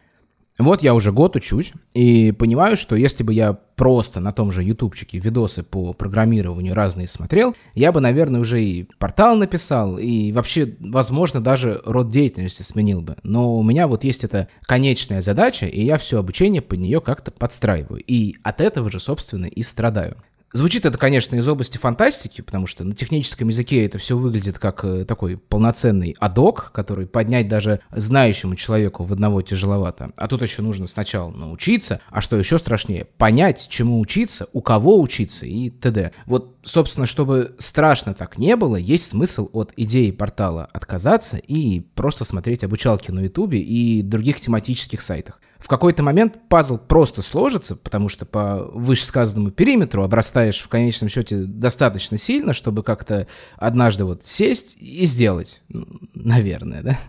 Вот 0.59 0.83
я 0.83 0.93
уже 0.93 1.11
год 1.11 1.35
учусь 1.35 1.73
и 1.93 2.31
понимаю, 2.31 2.77
что 2.77 2.95
если 2.95 3.23
бы 3.23 3.33
я 3.33 3.53
просто 3.53 4.19
на 4.19 4.31
том 4.31 4.51
же 4.51 4.63
ютубчике 4.63 5.17
видосы 5.17 5.63
по 5.63 5.93
программированию 5.93 6.75
разные 6.75 7.07
смотрел, 7.07 7.55
я 7.73 7.91
бы, 7.91 8.01
наверное, 8.01 8.39
уже 8.39 8.63
и 8.63 8.87
портал 8.99 9.35
написал, 9.35 9.97
и 9.97 10.31
вообще, 10.31 10.75
возможно, 10.79 11.41
даже 11.41 11.81
род 11.85 12.11
деятельности 12.11 12.61
сменил 12.61 13.01
бы. 13.01 13.17
Но 13.23 13.57
у 13.57 13.63
меня 13.63 13.87
вот 13.87 14.03
есть 14.03 14.23
эта 14.23 14.47
конечная 14.61 15.23
задача, 15.23 15.65
и 15.65 15.83
я 15.83 15.97
все 15.97 16.19
обучение 16.19 16.61
под 16.61 16.79
нее 16.79 17.01
как-то 17.01 17.31
подстраиваю. 17.31 18.03
И 18.05 18.35
от 18.43 18.61
этого 18.61 18.91
же, 18.91 18.99
собственно, 18.99 19.47
и 19.47 19.63
страдаю. 19.63 20.17
Звучит 20.53 20.85
это, 20.85 20.99
конечно, 20.99 21.35
из 21.35 21.47
области 21.47 21.79
фантастики, 21.79 22.41
потому 22.41 22.67
что 22.67 22.83
на 22.83 22.93
техническом 22.93 23.47
языке 23.47 23.83
это 23.87 23.97
все 23.97 24.15
выглядит 24.15 24.59
как 24.59 24.85
э, 24.85 25.03
такой 25.03 25.37
полноценный 25.37 26.15
адок, 26.19 26.71
который 26.71 27.07
поднять 27.07 27.47
даже 27.47 27.79
знающему 27.89 28.55
человеку 28.55 29.03
в 29.03 29.11
одного 29.11 29.41
тяжеловато. 29.41 30.11
А 30.15 30.27
тут 30.27 30.43
еще 30.43 30.61
нужно 30.61 30.85
сначала 30.85 31.31
научиться, 31.31 32.01
а 32.11 32.21
что 32.21 32.37
еще 32.37 32.59
страшнее, 32.59 33.05
понять, 33.17 33.67
чему 33.67 33.99
учиться, 33.99 34.45
у 34.53 34.61
кого 34.61 35.01
учиться 35.01 35.47
и 35.47 35.71
т.д. 35.71 36.11
Вот, 36.27 36.52
собственно, 36.63 37.05
чтобы 37.05 37.55
страшно 37.59 38.13
так 38.13 38.37
не 38.37 38.55
было, 38.55 38.75
есть 38.75 39.05
смысл 39.05 39.49
от 39.53 39.73
идеи 39.77 40.11
портала 40.11 40.65
отказаться 40.73 41.37
и 41.37 41.81
просто 41.81 42.25
смотреть 42.25 42.63
обучалки 42.63 43.11
на 43.11 43.21
ютубе 43.21 43.59
и 43.59 44.01
других 44.01 44.39
тематических 44.39 45.01
сайтах 45.01 45.39
в 45.63 45.69
какой-то 45.69 46.03
момент 46.03 46.49
пазл 46.49 46.77
просто 46.77 47.21
сложится, 47.21 47.77
потому 47.77 48.09
что 48.09 48.25
по 48.25 48.65
вышесказанному 48.73 49.49
периметру 49.49 50.03
обрастаешь 50.03 50.59
в 50.59 50.67
конечном 50.67 51.07
счете 51.07 51.45
достаточно 51.45 52.17
сильно, 52.17 52.51
чтобы 52.51 52.83
как-то 52.83 53.27
однажды 53.55 54.03
вот 54.03 54.25
сесть 54.25 54.75
и 54.77 55.05
сделать. 55.05 55.61
Наверное, 56.13 56.81
да? 56.81 56.99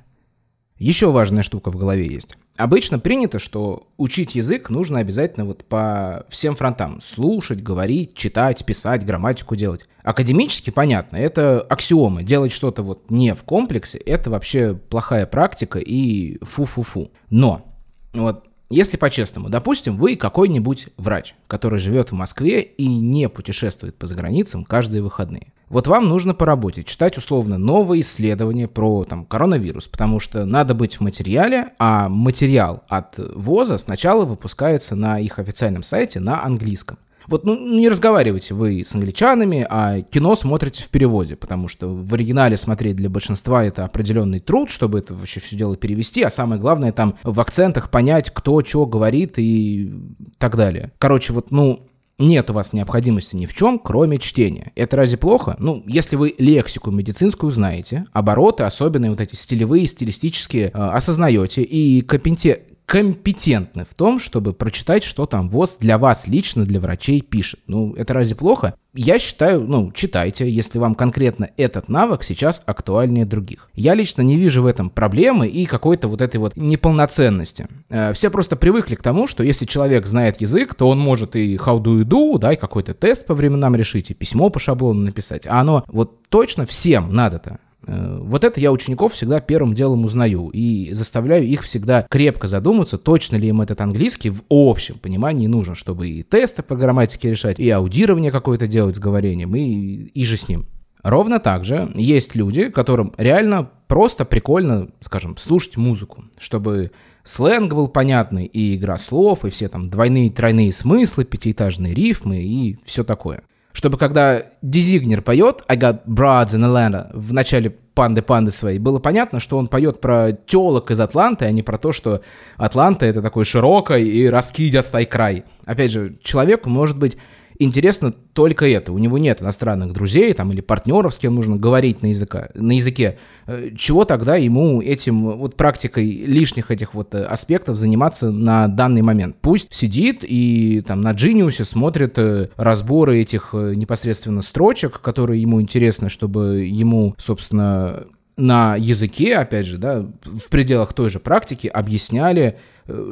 Еще 0.79 1.11
важная 1.11 1.43
штука 1.43 1.73
в 1.73 1.77
голове 1.77 2.07
есть. 2.07 2.37
Обычно 2.57 3.01
принято, 3.01 3.41
что 3.41 3.89
учить 3.97 4.37
язык 4.37 4.71
нужно 4.71 5.01
обязательно 5.01 5.45
вот 5.45 5.65
по 5.65 6.25
всем 6.29 6.55
фронтам. 6.55 7.01
Слушать, 7.01 7.63
говорить, 7.63 8.15
читать, 8.15 8.65
писать, 8.65 9.05
грамматику 9.05 9.57
делать. 9.57 9.87
Академически 10.05 10.71
понятно, 10.71 11.17
это 11.17 11.61
аксиомы. 11.61 12.23
Делать 12.23 12.53
что-то 12.53 12.85
вот 12.85 13.11
не 13.11 13.35
в 13.35 13.43
комплексе, 13.43 13.99
это 13.99 14.31
вообще 14.31 14.75
плохая 14.75 15.27
практика 15.27 15.81
и 15.81 16.39
фу-фу-фу. 16.45 17.11
Но 17.29 17.75
вот 18.13 18.47
если 18.71 18.97
по-честному, 18.97 19.49
допустим, 19.49 19.97
вы 19.97 20.17
какой-нибудь 20.17 20.89
врач, 20.97 21.35
который 21.47 21.79
живет 21.79 22.11
в 22.11 22.15
Москве 22.15 22.63
и 22.63 22.87
не 22.87 23.29
путешествует 23.29 23.95
по 23.97 24.07
заграницам 24.07 24.65
каждые 24.65 25.03
выходные. 25.03 25.53
Вот 25.69 25.87
вам 25.87 26.09
нужно 26.09 26.35
по 26.35 26.47
работе 26.47 26.85
читать 26.85 27.17
условно 27.19 27.59
новые 27.59 28.03
исследования 28.03 28.69
про 28.69 29.05
там, 29.05 29.25
коронавирус, 29.25 29.89
потому 29.89 30.21
что 30.21 30.45
надо 30.45 30.75
быть 30.75 30.97
в 30.97 31.01
материале, 31.01 31.71
а 31.79 32.09
материал 32.09 32.83
от 32.89 33.19
ВОЗа 33.19 33.79
сначала 33.79 34.25
выпускается 34.25 34.95
на 34.95 35.19
их 35.19 35.39
официальном 35.39 35.83
сайте 35.83 36.21
на 36.21 36.45
английском. 36.45 36.99
Вот 37.27 37.45
ну, 37.45 37.59
не 37.59 37.89
разговаривайте 37.89 38.55
вы 38.55 38.85
с 38.85 38.95
англичанами, 38.95 39.67
а 39.69 40.03
кино 40.03 40.37
смотрите 40.37 40.83
в 40.83 40.89
переводе, 40.89 41.37
потому 41.37 41.69
что 41.69 41.89
в 41.89 42.15
оригинале 42.15 42.57
смотреть 42.57 42.97
для 42.97 43.09
большинства 43.09 43.65
это 43.65 43.85
определенный 43.85 44.41
труд, 44.41 44.71
чтобы 44.71 44.99
это 44.99 45.15
вообще 45.15 45.41
все 45.41 45.57
дело 45.57 45.77
перевести, 45.77 46.23
а 46.23 46.31
самое 46.31 46.61
главное 46.61 46.93
там 46.93 47.17
в 47.23 47.41
акцентах 47.41 47.91
понять, 47.91 48.31
кто 48.31 48.63
что 48.65 48.87
говорит 48.87 49.35
и 49.39 49.93
так 50.39 50.57
далее. 50.57 50.93
Короче, 50.99 51.33
вот, 51.33 51.51
ну, 51.51 51.89
нет 52.19 52.51
у 52.51 52.53
вас 52.53 52.73
необходимости 52.73 53.35
ни 53.35 53.47
в 53.47 53.55
чем, 53.55 53.79
кроме 53.79 54.19
чтения. 54.19 54.73
Это 54.77 54.97
разве 54.97 55.19
плохо? 55.19 55.57
Ну, 55.59 55.83
если 55.87 56.17
вы 56.17 56.35
лексику 56.39 56.91
медицинскую 56.91 57.51
знаете, 57.51 58.07
обороты, 58.13 58.65
особенно 58.65 59.11
вот 59.11 59.21
эти 59.21 59.35
стилевые, 59.35 59.87
стилистические, 59.87 60.67
э, 60.67 60.71
осознаете 60.73 61.63
и 61.63 62.03
компетентны 62.03 62.74
компетентны 62.87 63.87
в 63.89 63.95
том, 63.95 64.19
чтобы 64.19 64.53
прочитать, 64.53 65.05
что 65.05 65.27
там 65.27 65.49
ВОЗ 65.49 65.79
для 65.81 65.99
вас 65.99 66.27
лично, 66.27 66.65
для 66.65 66.81
врачей 66.81 67.23
пишет. 67.23 67.61
Ну, 67.67 67.95
это 67.95 68.15
разве 68.15 68.37
плохо? 68.37 68.75
Я 68.95 69.19
считаю, 69.19 69.63
ну, 69.63 69.91
читайте, 69.93 70.49
если 70.49 70.79
вам 70.79 70.95
конкретно 70.95 71.51
этот 71.57 71.89
навык 71.89 72.23
сейчас 72.23 72.63
актуальнее 72.65 73.25
других. 73.25 73.69
Я 73.75 73.95
лично 73.95 74.23
не 74.23 74.37
вижу 74.37 74.63
в 74.63 74.67
этом 74.67 74.91
проблемы 74.91 75.49
и 75.49 75.67
какой-то 75.67 76.07
вот 76.07 76.21
этой 76.21 76.37
вот 76.37 76.57
неполноценности. 76.57 77.67
Э, 77.91 78.13
все 78.13 78.31
просто 78.31 78.55
привыкли 78.55 78.95
к 78.95 79.03
тому, 79.03 79.27
что 79.27 79.43
если 79.43 79.65
человек 79.65 80.07
знает 80.07 80.41
язык, 80.41 80.75
то 80.75 80.89
он 80.89 81.01
может 81.01 81.35
и 81.35 81.57
how 81.57 81.83
do 81.83 82.01
you 82.01 82.05
do, 82.05 82.39
да, 82.39 82.53
и 82.53 82.57
какой-то 82.57 82.95
тест 82.95 83.27
по 83.27 83.35
временам 83.35 83.75
решить, 83.75 84.11
и 84.11 84.15
письмо 84.15 84.51
по 84.51 84.61
шаблону 84.61 85.01
написать. 85.01 85.47
А 85.47 85.61
оно 85.61 85.85
вот 85.89 86.29
точно 86.29 86.67
всем 86.67 87.13
надо-то. 87.13 87.59
Э, 87.87 88.19
вот 88.23 88.45
это 88.45 88.61
я 88.61 88.73
учеников 88.73 89.13
всегда 89.13 89.41
первым 89.41 89.75
делом 89.75 90.05
узнаю 90.05 90.51
и 90.51 90.93
заставляю 90.93 91.47
их 91.47 91.63
всегда 91.63 92.07
крепко 92.09 92.49
задуматься, 92.49 92.99
точно 92.99 93.37
ли 93.37 93.49
им 93.49 93.61
этот 93.61 93.81
английский 93.81 94.31
в 94.31 94.43
общем 94.51 94.99
понимании 94.99 95.47
нужен, 95.47 95.75
чтобы 95.75 96.09
и 96.09 96.23
тесты 96.23 96.63
по 96.63 96.77
грамматике 96.77 97.31
решать, 97.31 97.59
и 97.59 97.69
аудирование 97.71 98.33
какое-то 98.33 98.67
делать 98.67 98.97
с 98.97 99.01
говорением, 99.01 99.55
и, 99.55 99.61
и 99.63 100.25
же 100.25 100.37
с 100.37 100.49
ним. 100.49 100.67
Ровно 101.03 101.39
так 101.39 101.67
же 101.67 101.91
есть 101.95 102.35
люди, 102.35 102.71
которым 102.71 103.13
реально 103.19 103.71
просто 103.89 104.25
прикольно, 104.25 104.89
скажем, 105.01 105.37
слушать 105.37 105.77
музыку, 105.77 106.25
чтобы 106.39 106.93
сленг 107.23 107.75
был 107.75 107.89
понятный, 107.89 108.47
и 108.47 108.77
игра 108.77 108.97
слов, 108.97 109.45
и 109.45 109.51
все 109.51 109.69
там 109.69 109.91
двойные, 109.91 110.31
тройные 110.31 110.73
смыслы, 110.73 111.25
пятиэтажные 111.25 111.93
рифмы 111.93 112.43
и 112.43 112.79
все 112.85 113.05
такое 113.05 113.43
чтобы 113.75 113.99
когда 113.99 114.45
Дизигнер 114.63 115.21
поет 115.21 115.63
I 115.69 115.77
got 115.77 116.07
broads 116.07 116.55
in 116.55 116.65
Atlanta 116.65 117.11
в 117.13 117.35
начале 117.35 117.71
панды-панды 117.71 118.51
своей, 118.51 118.79
было 118.79 119.01
понятно, 119.01 119.41
что 119.41 119.59
он 119.59 119.69
поет 119.69 120.01
про 120.01 120.33
телок 120.47 120.91
из 120.91 121.01
Атланты, 121.01 121.45
а 121.45 121.51
не 121.51 121.63
про 121.63 121.77
то, 121.77 121.93
что 121.93 122.23
Атланта— 122.57 123.05
это 123.07 123.21
такой 123.21 123.45
широкий 123.45 124.03
и 124.03 124.29
раскидистый 124.29 125.05
край. 125.07 125.45
Опять 125.67 125.91
же, 125.91 126.17
человеку 126.23 126.71
может 126.71 126.97
быть 126.97 127.17
интересно 127.59 128.13
только 128.13 128.67
это. 128.67 128.93
У 128.93 128.99
него 128.99 129.19
нет 129.19 129.43
иностранных 129.43 129.93
друзей 129.93 130.33
там, 130.33 130.53
или 130.53 130.61
партнеров, 130.61 131.15
с 131.15 131.19
кем 131.19 131.35
нужно 131.35 131.57
говорить 131.57 132.03
на, 132.03 132.09
языка, 132.09 132.49
на 132.55 132.73
языке. 132.73 133.19
Э, 133.47 133.71
чего 133.77 134.05
тогда 134.05 134.37
ему 134.37 134.83
этим 134.83 135.37
вот 135.37 135.57
практикой 135.57 136.11
лишних 136.11 136.71
этих 136.71 136.95
вот 136.95 137.15
э, 137.15 137.23
аспектов 137.23 137.77
заниматься 137.77 138.31
на 138.31 138.69
данный 138.69 139.03
момент? 139.03 139.37
Пусть 139.41 139.73
сидит 139.73 140.21
и 140.23 140.83
там 140.87 141.01
на 141.01 141.13
Genius 141.13 141.65
смотрит 141.65 142.19
э, 142.19 142.49
разборы 142.57 143.21
этих 143.21 143.51
непосредственно 143.53 144.43
строчек, 144.43 145.01
которые 145.01 145.41
ему 145.41 145.61
интересны, 145.61 146.09
чтобы 146.09 146.65
ему, 146.65 147.15
собственно, 147.19 148.07
на 148.37 148.77
языке, 148.77 149.37
опять 149.37 149.67
же, 149.67 149.79
да, 149.79 150.05
в 150.25 150.49
пределах 150.49 150.93
той 150.93 151.09
же 151.11 151.21
практики 151.21 151.69
объясняли, 151.69 152.59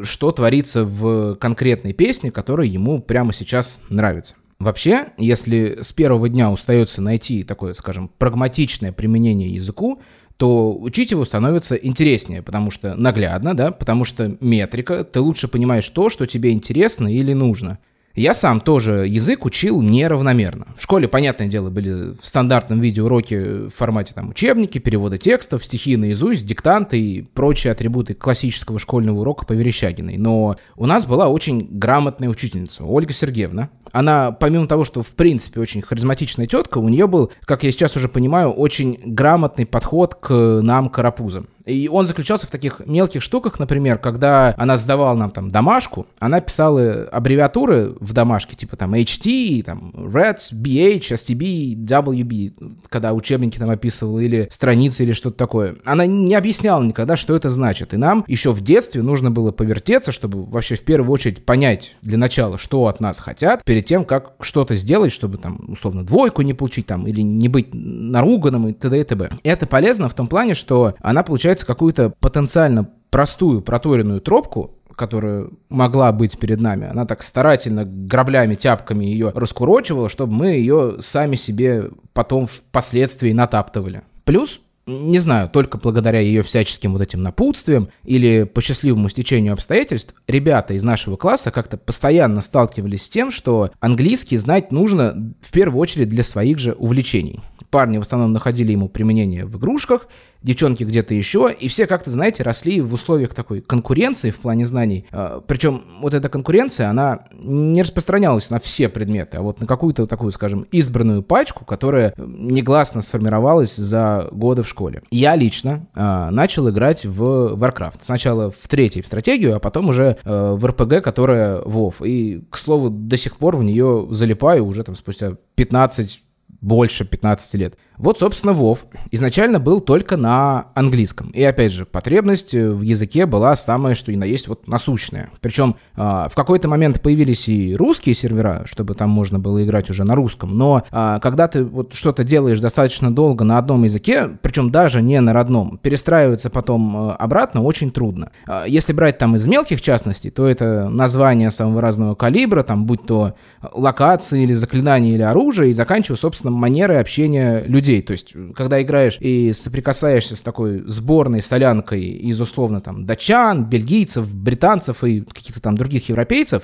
что 0.03 0.31
творится 0.31 0.85
в 0.85 1.37
конкретной 1.37 1.93
песне, 1.93 2.31
которая 2.31 2.67
ему 2.67 3.01
прямо 3.01 3.33
сейчас 3.33 3.81
нравится. 3.89 4.37
Вообще, 4.59 5.09
если 5.19 5.79
с 5.81 5.93
первого 5.93 6.29
дня 6.29 6.51
устается 6.51 7.03
найти 7.03 7.43
такое, 7.43 7.75
скажем, 7.75 8.11
прагматичное 8.19 8.93
применение 8.93 9.53
языку, 9.53 10.01
то 10.37 10.77
учить 10.77 11.11
его 11.11 11.25
становится 11.25 11.75
интереснее, 11.75 12.43
потому 12.43 12.71
что 12.71 12.95
наглядно, 12.95 13.55
да, 13.55 13.71
потому 13.71 14.05
что 14.05 14.37
метрика, 14.41 15.05
ты 15.05 15.21
лучше 15.21 15.49
понимаешь 15.49 15.89
то, 15.89 16.11
что 16.11 16.27
тебе 16.27 16.53
интересно 16.53 17.13
или 17.13 17.33
нужно– 17.33 17.79
я 18.15 18.35
сам 18.35 18.61
тоже 18.61 19.07
язык 19.09 19.45
учил 19.45 19.81
неравномерно. 19.81 20.67
В 20.77 20.83
школе, 20.83 21.09
понятное 21.09 21.49
дело, 21.49 21.71
были 21.71 22.15
в 22.21 22.27
стандартном 22.27 22.81
виде 22.81 23.03
уроки 23.03 23.69
в 23.69 23.71
формате 23.71 24.13
там 24.15 24.31
учебники, 24.31 24.79
перевода 24.79 25.19
текстов, 25.19 25.65
стихи 25.65 25.97
наизусть, 25.97 26.45
диктанты 26.45 27.01
и 27.01 27.23
прочие 27.23 27.73
атрибуты 27.73 28.15
классического 28.15 28.79
школьного 28.79 29.21
урока 29.21 29.47
по 29.47 29.53
Верещагиной. 29.53 30.19
Но 30.19 30.57
у 30.77 30.87
нас 30.87 31.07
была 31.07 31.29
очень 31.29 31.67
грамотная 31.71 32.29
учительница, 32.29 32.85
Ольга 32.85 33.13
Сергеевна. 33.13 33.71
Она, 33.93 34.33
помимо 34.33 34.67
того, 34.67 34.85
что 34.85 35.03
в 35.03 35.15
принципе 35.15 35.61
очень 35.61 35.83
харизматичная 35.83 36.47
тетка, 36.47 36.79
у 36.79 36.89
нее 36.89 37.07
был, 37.07 37.31
как 37.45 37.63
я 37.63 37.73
сейчас 37.73 37.97
уже 37.97 38.09
понимаю, 38.09 38.51
очень 38.51 38.99
грамотный 39.05 39.67
подход 39.67 40.15
к 40.15 40.61
нам, 40.63 40.89
карапузам. 40.89 41.49
И 41.65 41.89
он 41.89 42.07
заключался 42.07 42.47
в 42.47 42.51
таких 42.51 42.81
мелких 42.87 43.23
штуках, 43.23 43.59
например, 43.59 43.99
когда 43.99 44.55
она 44.57 44.77
сдавала 44.77 45.17
нам 45.17 45.31
там 45.31 45.51
домашку, 45.51 46.07
она 46.19 46.41
писала 46.41 47.05
аббревиатуры 47.05 47.95
в 48.01 48.13
домашке, 48.13 48.57
типа 48.57 48.77
там 48.77 48.95
HT, 48.95 49.63
там 49.63 49.93
RED, 49.95 50.53
BH, 50.53 51.13
STB, 51.13 51.75
WB, 51.77 52.79
когда 52.89 53.13
учебники 53.13 53.59
там 53.59 53.71
описывала, 53.71 54.19
или 54.19 54.49
страницы, 54.51 55.05
или 55.05 55.13
что-то 55.13 55.37
такое. 55.37 55.77
Она 55.85 56.07
не 56.07 56.35
объясняла 56.35 56.83
никогда, 56.83 57.17
что 57.17 57.37
это 57.37 57.51
значит. 57.51 57.95
И 57.95 57.97
нам 57.97 58.25
еще 58.27 58.53
в 58.53 58.61
детстве 58.61 59.03
нужно 59.03 59.31
было 59.31 59.53
повертеться, 59.53 60.13
чтобы 60.13 60.45
вообще 60.45 60.77
в 60.77 60.83
первую 60.83 61.13
очередь 61.13 61.45
понять 61.45 61.95
для 62.03 62.19
начала, 62.19 62.59
что 62.59 62.87
от 62.87 63.01
нас 63.01 63.21
хотят, 63.21 63.65
перед 63.65 63.85
тем, 63.85 64.05
как 64.05 64.33
что-то 64.41 64.75
сделать, 64.75 65.13
чтобы 65.13 65.39
там, 65.39 65.61
условно, 65.69 66.05
двойку 66.05 66.43
не 66.43 66.55
получить 66.55 66.87
там, 66.87 67.07
или 67.07 67.21
не 67.21 67.49
быть 67.49 67.69
наруганным 67.73 68.69
и 68.69 68.73
т.д. 68.73 69.01
и 69.01 69.05
т.б. 69.05 69.31
Это 69.45 69.67
полезно 69.67 70.09
в 70.09 70.15
том 70.15 70.27
плане, 70.27 70.55
что 70.55 70.95
она 71.01 71.23
получает 71.23 71.52
получается 71.53 71.67
какую-то 71.67 72.11
потенциально 72.21 72.89
простую 73.11 73.61
проторенную 73.61 74.23
тропку, 74.23 74.79
которая 74.97 75.49
могла 75.69 76.11
быть 76.13 76.39
перед 76.39 76.61
нами, 76.61 76.89
она 76.89 77.05
так 77.05 77.23
старательно 77.23 77.85
граблями, 77.85 78.55
тяпками 78.55 79.05
ее 79.05 79.33
раскурочивала, 79.35 80.09
чтобы 80.09 80.33
мы 80.33 80.47
ее 80.53 80.97
сами 81.01 81.37
себе 81.37 81.91
потом 82.15 82.47
впоследствии 82.47 83.33
натаптывали. 83.33 84.03
Плюс 84.25 84.61
не 84.87 85.21
знаю, 85.21 85.49
только 85.49 85.79
благодаря 85.79 86.19
ее 86.19 86.43
всяческим 86.43 86.93
вот 86.93 87.03
этим 87.03 87.23
напутствиям 87.23 87.89
или 88.03 88.43
по 88.43 88.61
счастливому 88.61 89.09
стечению 89.09 89.53
обстоятельств, 89.53 90.15
ребята 90.27 90.75
из 90.75 90.83
нашего 90.83 91.17
класса 91.17 91.53
как-то 91.53 91.77
постоянно 91.77 92.41
сталкивались 92.41 93.05
с 93.05 93.09
тем, 93.09 93.31
что 93.31 93.71
английский 93.79 94.37
знать 94.39 94.73
нужно 94.73 95.35
в 95.41 95.53
первую 95.53 95.81
очередь 95.81 96.09
для 96.09 96.25
своих 96.25 96.59
же 96.59 96.73
увлечений. 96.73 97.41
Парни 97.71 97.99
в 97.99 98.03
основном 98.03 98.33
находили 98.33 98.73
ему 98.73 98.89
применение 98.89 99.47
в 99.47 99.57
игрушках, 99.57 100.09
девчонки 100.43 100.85
где-то 100.85 101.15
еще, 101.15 101.55
и 101.59 101.69
все 101.69 101.87
как-то, 101.87 102.11
знаете, 102.11 102.43
росли 102.43 102.81
в 102.81 102.93
условиях 102.93 103.35
такой 103.35 103.61
конкуренции 103.61 104.31
в 104.31 104.39
плане 104.39 104.65
знаний. 104.65 105.07
А, 105.11 105.41
Причем 105.47 105.83
вот 106.01 106.15
эта 106.15 106.29
конкуренция, 106.29 106.91
она 106.91 107.21
не 107.33 107.83
распространялась 107.83 108.51
на 108.51 108.59
все 108.59 108.89
предметы, 108.89 109.39
а 109.39 109.43
вот 109.43 109.61
на 109.61 109.67
какую-то 109.67 110.07
такую, 110.07 110.33
скажем, 110.33 110.67
избранную 110.73 111.23
пачку, 111.23 111.65
которая 111.65 112.15
негласно 112.17 113.03
сформировалась 113.03 113.77
за 113.77 114.29
годы 114.33 114.63
в 114.63 114.69
школе. 114.69 115.03
Я 115.11 115.37
лично 115.37 115.87
э, 115.95 116.29
начал 116.31 116.69
играть 116.69 117.05
в 117.05 117.55
Warcraft. 117.55 117.99
Сначала 118.01 118.51
в 118.51 118.69
третий 118.69 119.03
в 119.03 119.07
стратегию, 119.07 119.57
а 119.57 119.61
потом 119.61 119.89
уже 119.89 120.17
э, 120.25 120.55
в 120.57 120.65
RPG, 120.65 121.01
которая 121.01 121.61
WoW. 121.63 122.07
И, 122.07 122.45
к 122.51 122.57
слову, 122.57 122.91
до 122.91 123.17
сих 123.17 123.37
пор 123.37 123.57
в 123.57 123.63
нее 123.63 124.09
залипаю 124.11 124.67
уже 124.67 124.85
там 124.85 124.97
спустя 124.97 125.37
15 125.55 126.23
больше 126.63 127.05
15 127.05 127.55
лет. 127.55 127.77
Вот, 127.99 128.19
собственно, 128.19 128.53
Вов 128.53 128.87
изначально 129.11 129.61
был 129.61 129.81
только 129.81 130.17
на 130.17 130.67
английском. 130.75 131.31
И, 131.31 131.43
опять 131.43 131.73
же, 131.73 131.85
потребность 131.85 132.55
э, 132.55 132.71
в 132.71 132.83
языке 132.83 133.27
была 133.27 133.55
самая, 133.55 133.95
что 133.95 134.13
и 134.13 134.17
на 134.17 134.25
есть, 134.25 134.49
вот 134.49 134.67
насущная. 134.67 135.31
Причем 135.41 135.77
э, 135.97 136.01
в 136.01 136.33
какой-то 136.35 136.69
момент 136.69 137.01
появились 137.01 137.49
и 137.49 137.77
русские 137.77 138.15
сервера, 138.15 138.63
чтобы 138.67 138.95
там 138.95 139.11
можно 139.11 139.39
было 139.39 139.63
играть 139.65 139.91
уже 139.91 140.05
на 140.05 140.15
русском. 140.15 140.57
Но 140.57 140.83
э, 140.91 141.19
когда 141.23 141.49
ты 141.49 141.65
вот 141.65 141.95
что-то 141.95 142.25
делаешь 142.25 142.61
достаточно 142.61 143.15
долго 143.15 143.45
на 143.45 143.59
одном 143.59 143.85
языке, 143.85 144.31
причем 144.41 144.71
даже 144.71 145.03
не 145.03 145.21
на 145.21 145.33
родном, 145.33 145.79
перестраиваться 145.79 146.51
потом 146.51 147.11
э, 147.11 147.13
обратно 147.13 147.63
очень 147.63 147.91
трудно. 147.91 148.33
Э, 148.49 148.65
если 148.67 148.93
брать 148.93 149.19
там 149.19 149.37
из 149.37 149.47
мелких 149.47 149.81
частностей, 149.81 150.31
то 150.31 150.49
это 150.49 150.89
название 150.89 151.51
самого 151.51 151.81
разного 151.81 152.15
калибра, 152.15 152.63
там, 152.63 152.87
будь 152.87 153.05
то 153.05 153.35
локации 153.73 154.43
или 154.43 154.55
заклинания 154.55 155.15
или 155.15 155.23
оружие, 155.23 155.71
и 155.71 155.75
заканчивая, 155.75 156.17
собственно, 156.17 156.51
манерой 156.51 156.99
общения 156.99 157.63
людей 157.67 157.82
людей. 157.83 158.01
То 158.01 158.13
есть, 158.13 158.35
когда 158.55 158.81
играешь 158.81 159.19
и 159.21 159.53
соприкасаешься 159.53 160.37
с 160.37 160.43
такой 160.43 160.85
сборной 160.87 161.43
солянкой 161.43 162.05
из 162.05 162.41
условно 162.41 162.81
там 162.81 163.05
датчан, 163.05 163.65
бельгийцев, 163.65 164.33
британцев 164.33 165.03
и 165.03 165.23
каких-то 165.23 165.61
там 165.61 165.77
других 165.77 166.09
европейцев, 166.09 166.63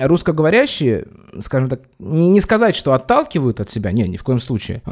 русскоговорящие, 0.00 1.06
скажем 1.40 1.68
так, 1.68 1.82
не, 1.98 2.30
не 2.30 2.40
сказать, 2.40 2.74
что 2.74 2.94
отталкивают 2.94 3.60
от 3.60 3.68
себя, 3.68 3.92
не, 3.92 4.08
ни 4.08 4.16
в 4.16 4.24
коем 4.24 4.40
случае, 4.40 4.82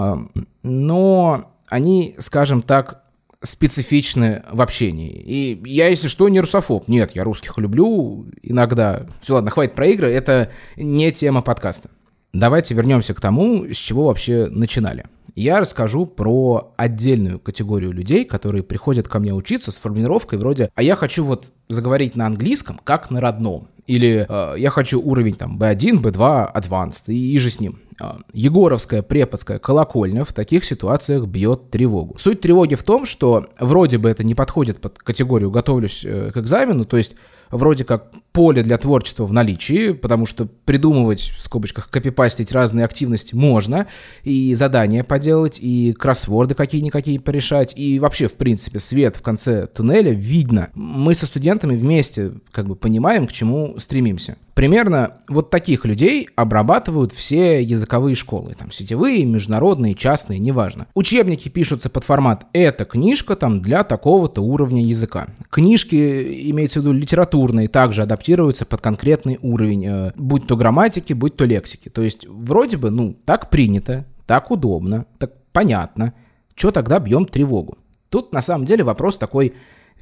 но 0.62 1.50
они, 1.68 2.14
скажем 2.18 2.61
так, 2.61 3.04
специфичны 3.42 4.42
в 4.52 4.61
общении. 4.61 5.12
И 5.12 5.62
я, 5.64 5.88
если 5.88 6.09
что, 6.09 6.28
не 6.28 6.40
русофоб. 6.40 6.88
Нет, 6.88 7.12
я 7.14 7.25
русских 7.25 7.56
люблю 7.56 8.26
иногда. 8.42 9.06
Все, 9.23 9.32
ладно, 9.32 9.50
хватит 9.50 9.75
про 9.75 9.87
игры, 9.87 10.12
это 10.12 10.50
не 10.76 11.11
тема 11.11 11.40
подкаста. 11.40 11.88
Давайте 12.32 12.75
вернемся 12.75 13.14
к 13.14 13.20
тому, 13.20 13.64
с 13.66 13.76
чего 13.76 14.06
вообще 14.06 14.46
начинали 14.46 15.06
я 15.34 15.60
расскажу 15.60 16.06
про 16.06 16.72
отдельную 16.76 17.38
категорию 17.38 17.92
людей, 17.92 18.25
которые 18.25 18.62
приходят 18.62 19.08
ко 19.08 19.18
мне 19.18 19.32
учиться 19.32 19.72
с 19.72 19.76
формулировкой 19.76 20.38
вроде 20.38 20.70
«а 20.75 20.82
я 20.82 20.96
хочу 20.96 21.25
вот 21.25 21.52
заговорить 21.68 22.16
на 22.16 22.26
английском, 22.26 22.80
как 22.82 23.10
на 23.10 23.20
родном». 23.20 23.68
Или 23.87 24.26
э, 24.28 24.54
«я 24.58 24.70
хочу 24.70 25.00
уровень 25.00 25.34
там 25.34 25.58
B1, 25.58 26.02
B2, 26.02 26.54
Advanced» 26.54 27.04
и, 27.08 27.34
и 27.34 27.38
же 27.38 27.50
с 27.50 27.60
ним. 27.60 27.80
Э, 28.00 28.18
Егоровская 28.32 29.02
преподская 29.02 29.58
колокольня 29.58 30.25
в 30.25 30.32
таких 30.32 30.64
ситуациях 30.64 31.26
бьет 31.26 31.70
тревогу. 31.70 32.16
Суть 32.18 32.40
тревоги 32.40 32.75
в 32.75 32.82
том, 32.82 33.06
что 33.06 33.46
вроде 33.58 33.99
бы 33.99 34.10
это 34.10 34.25
не 34.25 34.34
подходит 34.34 34.80
под 34.80 34.99
категорию 34.99 35.50
«готовлюсь 35.50 36.04
э, 36.04 36.30
к 36.32 36.37
экзамену», 36.37 36.84
то 36.84 36.96
есть 36.96 37.14
вроде 37.50 37.85
как 37.85 38.12
поле 38.33 38.62
для 38.62 38.78
творчества 38.78 39.26
в 39.26 39.33
наличии, 39.33 39.92
потому 39.92 40.26
что 40.26 40.47
придумывать, 40.47 41.33
в 41.37 41.42
скобочках, 41.42 41.90
копипастить 41.90 42.52
разные 42.52 42.85
активности 42.85 43.35
можно, 43.35 43.87
и 44.23 44.54
задания 44.54 45.04
поделать, 45.04 45.59
и 45.61 45.92
кроссворды 45.92 46.54
какие-никакие 46.54 47.19
порешать, 47.21 47.73
и 47.76 47.99
вообще, 47.99 48.28
в 48.28 48.35
принципе, 48.35 48.78
свет 48.78 49.16
в 49.16 49.23
конце 49.23 49.66
туннеля 49.66 50.12
видно. 50.12 50.71
Мы 50.75 51.14
со 51.14 51.26
студентами 51.26 51.76
вместе 51.76 52.33
как 52.52 52.66
бы 52.66 52.76
понимаем, 52.76 53.26
к 53.26 53.33
чему 53.33 53.75
стремимся. 53.78 54.37
Примерно 54.54 55.19
вот 55.28 55.50
таких 55.50 55.85
людей 55.85 56.28
обрабатывают 56.37 57.12
все 57.12 57.62
языковые 57.62 58.14
школы, 58.14 58.54
там 58.59 58.71
сетевые, 58.73 59.25
международные, 59.25 59.95
частные, 59.95 60.38
неважно. 60.38 60.87
Учебники 60.95 61.49
пишутся 61.49 61.88
под 61.88 62.04
формат 62.04 62.47
«это 62.52 62.85
книжка 62.85 63.37
там 63.37 63.62
для 63.62 63.85
такого-то 63.85 64.42
уровня 64.42 64.85
языка». 64.85 65.29
Книжки, 65.51 66.51
имеется 66.51 66.81
в 66.81 66.83
виду 66.83 66.92
литературные, 66.92 67.68
также 67.68 68.03
адаптируются 68.03 68.66
под 68.66 68.81
конкретный 68.81 69.38
уровень, 69.42 69.87
э, 69.87 70.12
будь 70.16 70.46
то 70.46 70.57
грамматики, 70.57 71.12
будь 71.12 71.37
то 71.37 71.44
лексики. 71.44 71.88
То 71.88 72.03
есть 72.03 72.27
вроде 72.29 72.77
бы, 72.77 72.90
ну, 72.90 73.16
так 73.24 73.51
принято, 73.51 74.05
так 74.27 74.51
удобно, 74.51 75.07
так 75.18 75.33
понятно. 75.53 76.12
Что 76.55 76.70
тогда 76.70 76.98
бьем 76.98 77.24
тревогу? 77.24 77.79
Тут 78.11 78.33
на 78.33 78.40
самом 78.42 78.66
деле 78.66 78.85
вопрос 78.85 79.16
такой 79.16 79.55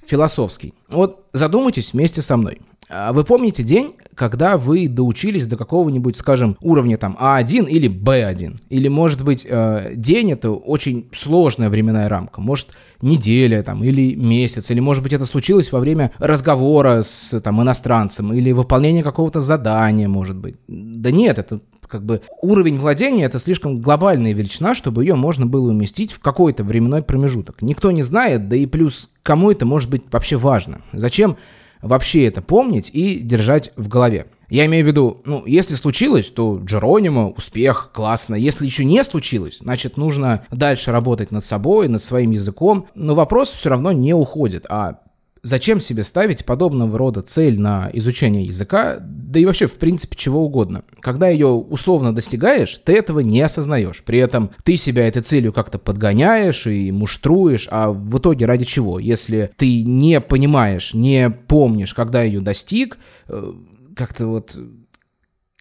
философский. 0.06 0.74
Вот 0.90 1.26
задумайтесь 1.32 1.92
вместе 1.92 2.22
со 2.22 2.36
мной. 2.36 2.60
А 2.88 3.12
вы 3.12 3.24
помните 3.24 3.62
день, 3.62 3.94
когда 4.18 4.58
вы 4.58 4.88
доучились 4.88 5.46
до 5.46 5.56
какого-нибудь, 5.56 6.16
скажем, 6.16 6.56
уровня 6.60 6.98
там 6.98 7.16
А1 7.20 7.68
или 7.68 7.88
Б1? 7.88 8.56
Или, 8.68 8.88
может 8.88 9.22
быть, 9.22 9.46
э, 9.48 9.92
день— 9.94 10.32
это 10.32 10.50
очень 10.50 11.08
сложная 11.12 11.70
временная 11.70 12.08
рамка. 12.08 12.40
Может, 12.40 12.70
неделя 13.00 13.62
там 13.62 13.84
или 13.84 14.14
месяц. 14.14 14.70
Или, 14.70 14.80
может 14.80 15.02
быть, 15.02 15.12
это 15.12 15.24
случилось 15.24 15.70
во 15.70 15.78
время 15.78 16.10
разговора 16.18 17.02
с 17.02 17.40
там 17.40 17.62
иностранцем 17.62 18.32
или 18.32 18.52
выполнения 18.52 19.02
какого-то 19.02 19.40
задания, 19.40 20.08
может 20.08 20.36
быть. 20.36 20.56
Да 20.66 21.10
нет, 21.10 21.38
это 21.38 21.60
как 21.86 22.04
бы 22.04 22.20
уровень 22.42 22.78
владения 22.78 23.24
это 23.24 23.38
слишком 23.38 23.80
глобальная 23.80 24.34
величина, 24.34 24.74
чтобы 24.74 25.04
ее 25.04 25.14
можно 25.14 25.46
было 25.46 25.70
уместить 25.70 26.12
в 26.12 26.20
какой-то 26.20 26.62
временной 26.62 27.02
промежуток. 27.02 27.62
Никто 27.62 27.90
не 27.92 28.02
знает, 28.02 28.48
да 28.48 28.56
и 28.56 28.66
плюс 28.66 29.08
кому 29.22 29.50
это 29.50 29.64
может 29.64 29.88
быть 29.88 30.02
вообще 30.10 30.36
важно. 30.36 30.82
Зачем 30.92 31.38
вообще 31.82 32.26
это 32.26 32.42
помнить 32.42 32.90
и 32.92 33.18
держать 33.18 33.72
в 33.76 33.88
голове. 33.88 34.26
Я 34.50 34.64
имею 34.64 34.84
в 34.84 34.88
виду, 34.88 35.20
ну, 35.26 35.44
если 35.44 35.74
случилось, 35.74 36.30
то 36.30 36.58
Джеронимо, 36.64 37.28
успех, 37.28 37.90
классно. 37.92 38.34
Если 38.34 38.64
еще 38.64 38.84
не 38.84 39.04
случилось, 39.04 39.58
значит, 39.58 39.98
нужно 39.98 40.44
дальше 40.50 40.90
работать 40.90 41.30
над 41.30 41.44
собой, 41.44 41.88
над 41.88 42.02
своим 42.02 42.30
языком. 42.30 42.86
Но 42.94 43.14
вопрос 43.14 43.52
все 43.52 43.68
равно 43.68 43.92
не 43.92 44.14
уходит, 44.14 44.64
а 44.68 45.00
Зачем 45.42 45.80
себе 45.80 46.04
ставить 46.04 46.44
подобного 46.44 46.98
рода 46.98 47.22
цель 47.22 47.60
на 47.60 47.90
изучение 47.92 48.44
языка, 48.44 48.98
да 49.00 49.38
и 49.38 49.44
вообще, 49.44 49.66
в 49.66 49.74
принципе, 49.74 50.16
чего 50.16 50.44
угодно? 50.44 50.84
Когда 51.00 51.28
ее 51.28 51.48
условно 51.48 52.14
достигаешь, 52.14 52.80
ты 52.84 52.94
этого 52.94 53.20
не 53.20 53.40
осознаешь. 53.40 54.02
При 54.02 54.18
этом 54.18 54.50
ты 54.64 54.76
себя 54.76 55.06
этой 55.06 55.22
целью 55.22 55.52
как-то 55.52 55.78
подгоняешь 55.78 56.66
и 56.66 56.90
муштруешь, 56.90 57.68
а 57.70 57.90
в 57.90 58.18
итоге 58.18 58.46
ради 58.46 58.64
чего? 58.64 58.98
Если 58.98 59.50
ты 59.56 59.82
не 59.82 60.20
понимаешь, 60.20 60.94
не 60.94 61.30
помнишь, 61.30 61.94
когда 61.94 62.22
ее 62.22 62.40
достиг, 62.40 62.98
э, 63.28 63.52
как-то 63.94 64.26
вот 64.26 64.56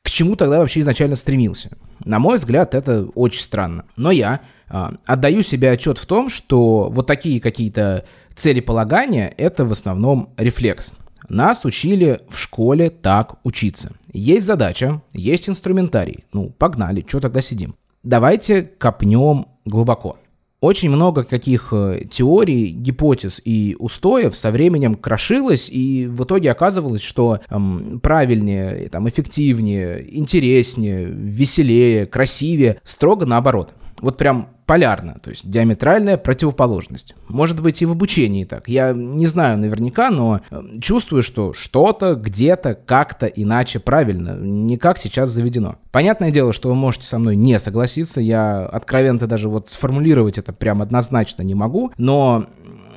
к 0.08 0.10
чему 0.10 0.38
тогда 0.38 0.60
вообще 0.60 0.80
изначально 0.80 1.18
стремился? 1.18 1.72
На 2.06 2.20
мой 2.20 2.38
взгляд, 2.38 2.74
это 2.76 3.04
очень 3.14 3.42
странно. 3.42 3.84
Но 3.98 4.10
я 4.12 4.40
э, 4.70 4.90
отдаю 5.06 5.42
себе 5.42 5.70
отчет 5.70 5.98
в 5.98 6.06
том, 6.06 6.30
что 6.30 6.90
вот 6.90 7.08
такие 7.08 7.42
какие-то 7.42 8.06
целеполагания— 8.38 9.34
это 9.38 9.66
в 9.66 9.72
основном 9.72 10.30
рефлекс. 10.38 10.94
Нас 11.28 11.66
учили 11.66 12.22
в 12.30 12.38
школе 12.38 12.90
так 12.90 13.36
учиться. 13.44 13.92
Есть 14.14 14.46
задача, 14.46 15.02
есть 15.14 15.50
инструментарий. 15.50 16.24
Ну, 16.32 16.54
погнали, 16.58 17.04
что 17.06 17.20
тогда 17.20 17.42
сидим? 17.42 17.76
Давайте 18.04 18.62
копнем 18.62 19.48
глубоко. 19.66 20.18
Очень 20.60 20.90
много 20.90 21.24
каких 21.24 21.72
э, 21.72 22.06
теорий, 22.10 22.70
гипотез 22.70 23.40
и 23.44 23.76
устоев 23.78 24.36
со 24.36 24.50
временем 24.50 24.96
крошилось, 24.96 25.70
и 25.70 26.08
в 26.08 26.24
итоге 26.24 26.50
оказывалось, 26.50 27.04
что 27.04 27.42
эм, 27.50 28.00
правильнее, 28.02 28.90
там, 28.90 29.08
эффективнее, 29.08 30.18
интереснее, 30.18 31.06
веселее, 31.06 32.08
красивее, 32.08 32.80
строго 32.84 33.28
наоборот. 33.28 33.74
Вот 34.00 34.18
прям 34.18 34.50
полярно, 34.68 35.18
то 35.24 35.30
есть 35.30 35.50
диаметральная 35.50 36.18
противоположность. 36.18 37.16
Может 37.30 37.62
быть 37.62 37.82
и 37.82 37.86
в 37.86 37.92
обучении 37.92 38.44
так. 38.44 38.68
Я 38.68 38.92
не 38.92 39.26
знаю 39.26 39.58
наверняка, 39.58 40.12
но 40.12 40.42
э, 40.52 40.62
чувствую, 40.82 41.24
что 41.24 41.54
что-то 41.54 42.16
где-то 42.16 42.76
как-то 42.76 43.26
иначе 43.28 43.80
правильно, 43.80 44.38
не 44.38 44.78
как 44.78 44.98
сейчас 44.98 45.30
заведено. 45.30 45.78
Понятное 45.92 46.32
дело, 46.32 46.52
что 46.52 46.68
вы 46.68 46.76
можете 46.76 47.08
со 47.08 47.18
мной 47.18 47.38
не 47.38 47.58
согласиться, 47.60 48.20
я 48.20 48.66
откровенно 48.66 49.26
даже 49.26 49.48
вот 49.48 49.70
сформулировать 49.70 50.38
это 50.38 50.52
прям 50.52 50.82
однозначно 50.82 51.44
не 51.44 51.56
могу, 51.56 51.94
но 51.98 52.46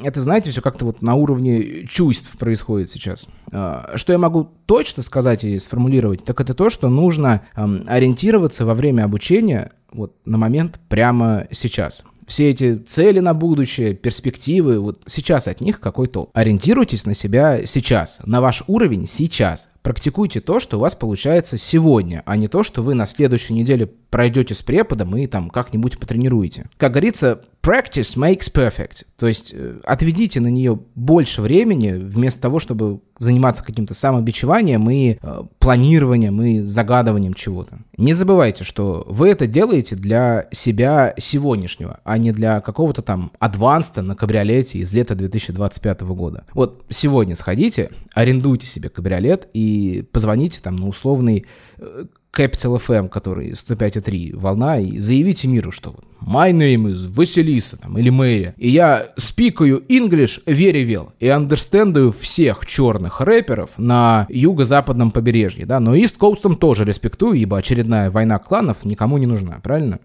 это, 0.03 0.21
знаете, 0.21 0.51
все 0.51 0.63
как-то 0.63 0.85
вот 0.85 1.03
на 1.03 1.15
уровне 1.15 1.87
чувств 1.87 2.37
происходит 2.39 2.91
сейчас. 2.91 3.27
А, 3.53 3.93
что 3.95 4.13
я 4.13 4.19
могу 4.19 4.49
точно 4.67 5.03
сказать 5.03 5.45
и 5.45 5.59
сформулировать, 5.59 6.25
так 6.25 6.41
это 6.41 6.55
то, 6.55 6.71
что 6.71 6.89
нужно 6.89 7.43
ориентироваться 7.55 8.65
во 8.65 8.75
время 8.75 9.05
обучения 9.05 9.73
вот 9.93 10.15
на 10.25 10.39
момент 10.39 10.79
прямо 10.89 11.47
сейчас. 11.51 12.05
Все 12.31 12.49
эти 12.49 12.77
цели 12.77 13.19
на 13.19 13.35
будущее, 13.35 13.93
перспективы, 13.93 14.79
вот 14.79 15.03
сейчас 15.07 15.49
от 15.49 15.61
них 15.61 15.81
какой 15.81 16.07
толк? 16.07 16.31
Ориентируйтесь 16.33 17.05
на 17.05 17.12
себя 17.12 17.66
сейчас, 17.66 18.21
на 18.25 18.40
ваш 18.40 18.62
уровень 18.69 19.09
сейчас. 19.09 19.69
Практикуйте 19.83 20.40
то, 20.40 20.61
что 20.61 20.77
у 20.77 20.81
вас 20.81 20.95
получается 20.95 21.57
сегодня, 21.57 22.23
а 22.27 22.37
не 22.37 22.47
то, 22.47 22.62
что 22.62 22.83
вы 22.83 22.95
на 22.95 23.07
следующей 23.07 23.55
неделе 23.55 23.87
пройдете 24.11 24.55
с 24.55 24.62
преподом 24.62 25.16
и 25.16 25.27
там 25.27 25.51
как-нибудь 25.51 25.99
потренируете. 25.99 26.66
Как 26.77 26.93
говорится, 26.93 27.40
practice 27.62 28.16
makes 28.16 28.53
perfect. 28.53 29.07
То 29.16 29.27
есть 29.27 29.53
э, 29.55 29.81
отведите 29.85 30.40
на 30.40 30.49
нее 30.49 30.79
больше 30.95 31.40
времени, 31.40 31.93
вместо 31.93 32.43
того, 32.43 32.61
чтобы 32.61 33.01
заниматься 33.19 33.64
каким-то 33.64 33.95
самобичеванием 33.95 34.88
и 34.90 35.16
э, 35.21 35.43
планированием 35.59 36.43
и 36.43 36.61
загадыванием 36.61 37.35
чего-то. 37.35 37.81
Не 38.01 38.15
забывайте, 38.15 38.65
что 38.65 39.05
вы 39.07 39.29
это 39.29 39.47
делаете 39.47 39.95
для 39.95 40.49
себя 40.53 41.15
сегодняшнего, 41.19 42.01
а 42.03 42.17
не 42.17 42.33
для 42.33 42.63
какого-то 42.63 43.03
там 43.03 43.31
адванста 43.39 44.01
на 44.01 44.17
кабриолете 44.17 44.79
из 44.79 44.91
лета 44.95 45.15
2025 45.15 46.01
года. 46.01 46.47
Вот 46.55 46.83
сегодня 46.89 47.37
сходите, 47.37 47.91
арендуйте 48.15 48.65
себе 48.67 48.89
кабриолет 48.89 49.49
и 49.53 50.09
позвоните 50.13 50.63
там 50.63 50.77
на 50.77 50.89
условный 50.89 51.45
э, 51.77 52.07
Capital 52.33 52.81
FM, 52.81 53.09
который 53.09 53.51
105.3 53.53 54.37
волна, 54.37 54.79
и 54.79 54.99
заявите 54.99 55.49
миру, 55.49 55.73
что 55.73 55.95
my 56.21 56.53
name 56.53 56.87
is 56.90 57.09
Василиса 57.12 57.77
там, 57.77 57.99
или 57.99 58.11
Мэри, 58.11 58.55
и 58.57 58.69
я 58.69 59.09
спикаю 59.16 59.83
English 59.88 60.45
very 60.47 60.87
well 60.87 61.11
и 61.19 61.29
андерстендую 61.29 62.12
всех 62.12 62.64
черных 62.66 63.21
рэперов 63.21 63.71
на 63.79 64.27
юго-западном 64.29 65.11
побережье, 65.11 65.66
да, 65.66 65.81
но 65.81 65.97
East 65.97 66.19
Coast 66.19 66.55
тоже 66.57 66.85
респектую, 66.85 67.35
ибо 67.35 67.59
очередная 67.59 68.11
война 68.11 68.38
кланов 68.38 68.85
никому 68.85 69.19
не 69.19 69.27
нужна, 69.27 69.59
правильно? 69.62 69.99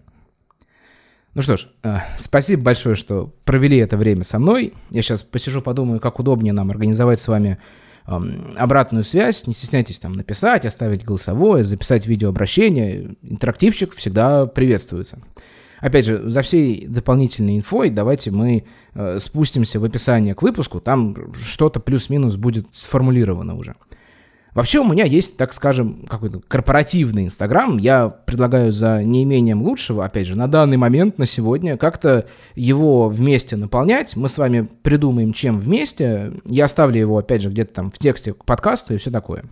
Ну 1.36 1.42
что 1.42 1.58
ж, 1.58 1.68
э, 1.82 1.98
спасибо 2.16 2.62
большое, 2.62 2.96
что 2.96 3.30
провели 3.44 3.76
это 3.76 3.98
время 3.98 4.24
со 4.24 4.38
мной. 4.38 4.72
Я 4.90 5.02
сейчас 5.02 5.22
посижу, 5.22 5.60
подумаю, 5.60 6.00
как 6.00 6.18
удобнее 6.18 6.54
нам 6.54 6.70
организовать 6.70 7.20
с 7.20 7.28
вами 7.28 7.58
обратную 8.06 9.04
связь, 9.04 9.46
не 9.46 9.54
стесняйтесь 9.54 9.98
там 9.98 10.12
написать, 10.12 10.64
оставить 10.64 11.04
голосовое, 11.04 11.64
записать 11.64 12.06
видеообращение. 12.06 13.16
Интерактивчик 13.22 13.94
всегда 13.94 14.46
приветствуется. 14.46 15.18
Опять 15.80 16.06
же, 16.06 16.30
за 16.30 16.42
всей 16.42 16.86
дополнительной 16.86 17.58
инфой 17.58 17.90
давайте 17.90 18.30
мы 18.30 18.64
э, 18.94 19.18
спустимся 19.18 19.78
в 19.78 19.84
описание 19.84 20.34
к 20.34 20.42
выпуску, 20.42 20.80
там 20.80 21.34
что-то 21.34 21.80
плюс-минус 21.80 22.36
будет 22.36 22.66
сформулировано 22.72 23.56
уже. 23.56 23.74
Вообще 24.56 24.78
у 24.78 24.90
меня 24.90 25.04
есть, 25.04 25.36
так 25.36 25.52
скажем, 25.52 26.06
какой-то 26.08 26.40
корпоративный 26.48 27.26
Инстаграм. 27.26 27.76
Я 27.76 28.08
предлагаю 28.08 28.72
за 28.72 29.02
неимением 29.02 29.60
лучшего, 29.60 30.02
опять 30.02 30.26
же, 30.26 30.34
на 30.34 30.48
данный 30.48 30.78
момент, 30.78 31.18
на 31.18 31.26
сегодня, 31.26 31.76
как-то 31.76 32.24
его 32.54 33.10
вместе 33.10 33.56
наполнять. 33.56 34.16
Мы 34.16 34.30
с 34.30 34.38
вами 34.38 34.66
придумаем, 34.82 35.34
чем 35.34 35.60
вместе. 35.60 36.32
Я 36.46 36.64
оставлю 36.64 36.98
его, 36.98 37.18
опять 37.18 37.42
же, 37.42 37.50
где-то 37.50 37.74
там 37.74 37.90
в 37.90 37.98
тексте 37.98 38.32
к 38.32 38.46
подкасту 38.46 38.94
и 38.94 38.96
все 38.96 39.10
такое. 39.10 39.44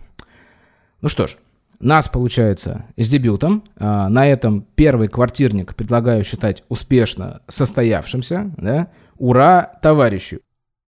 Ну 1.01 1.07
что 1.07 1.27
ж, 1.27 1.37
нас, 1.79 2.07
получается, 2.07 2.85
с 2.97 3.07
дебютом. 3.07 3.63
А, 3.77 4.09
на 4.09 4.25
этом 4.25 4.65
первый 4.73 5.07
квартирник 5.07 5.75
предлагаю 5.75 6.23
считать 6.23 6.63
успешно 6.67 7.41
состоявшимся. 7.47 8.51
Да? 8.57 8.87
Ура 9.19 9.71
товарищу! 9.83 10.39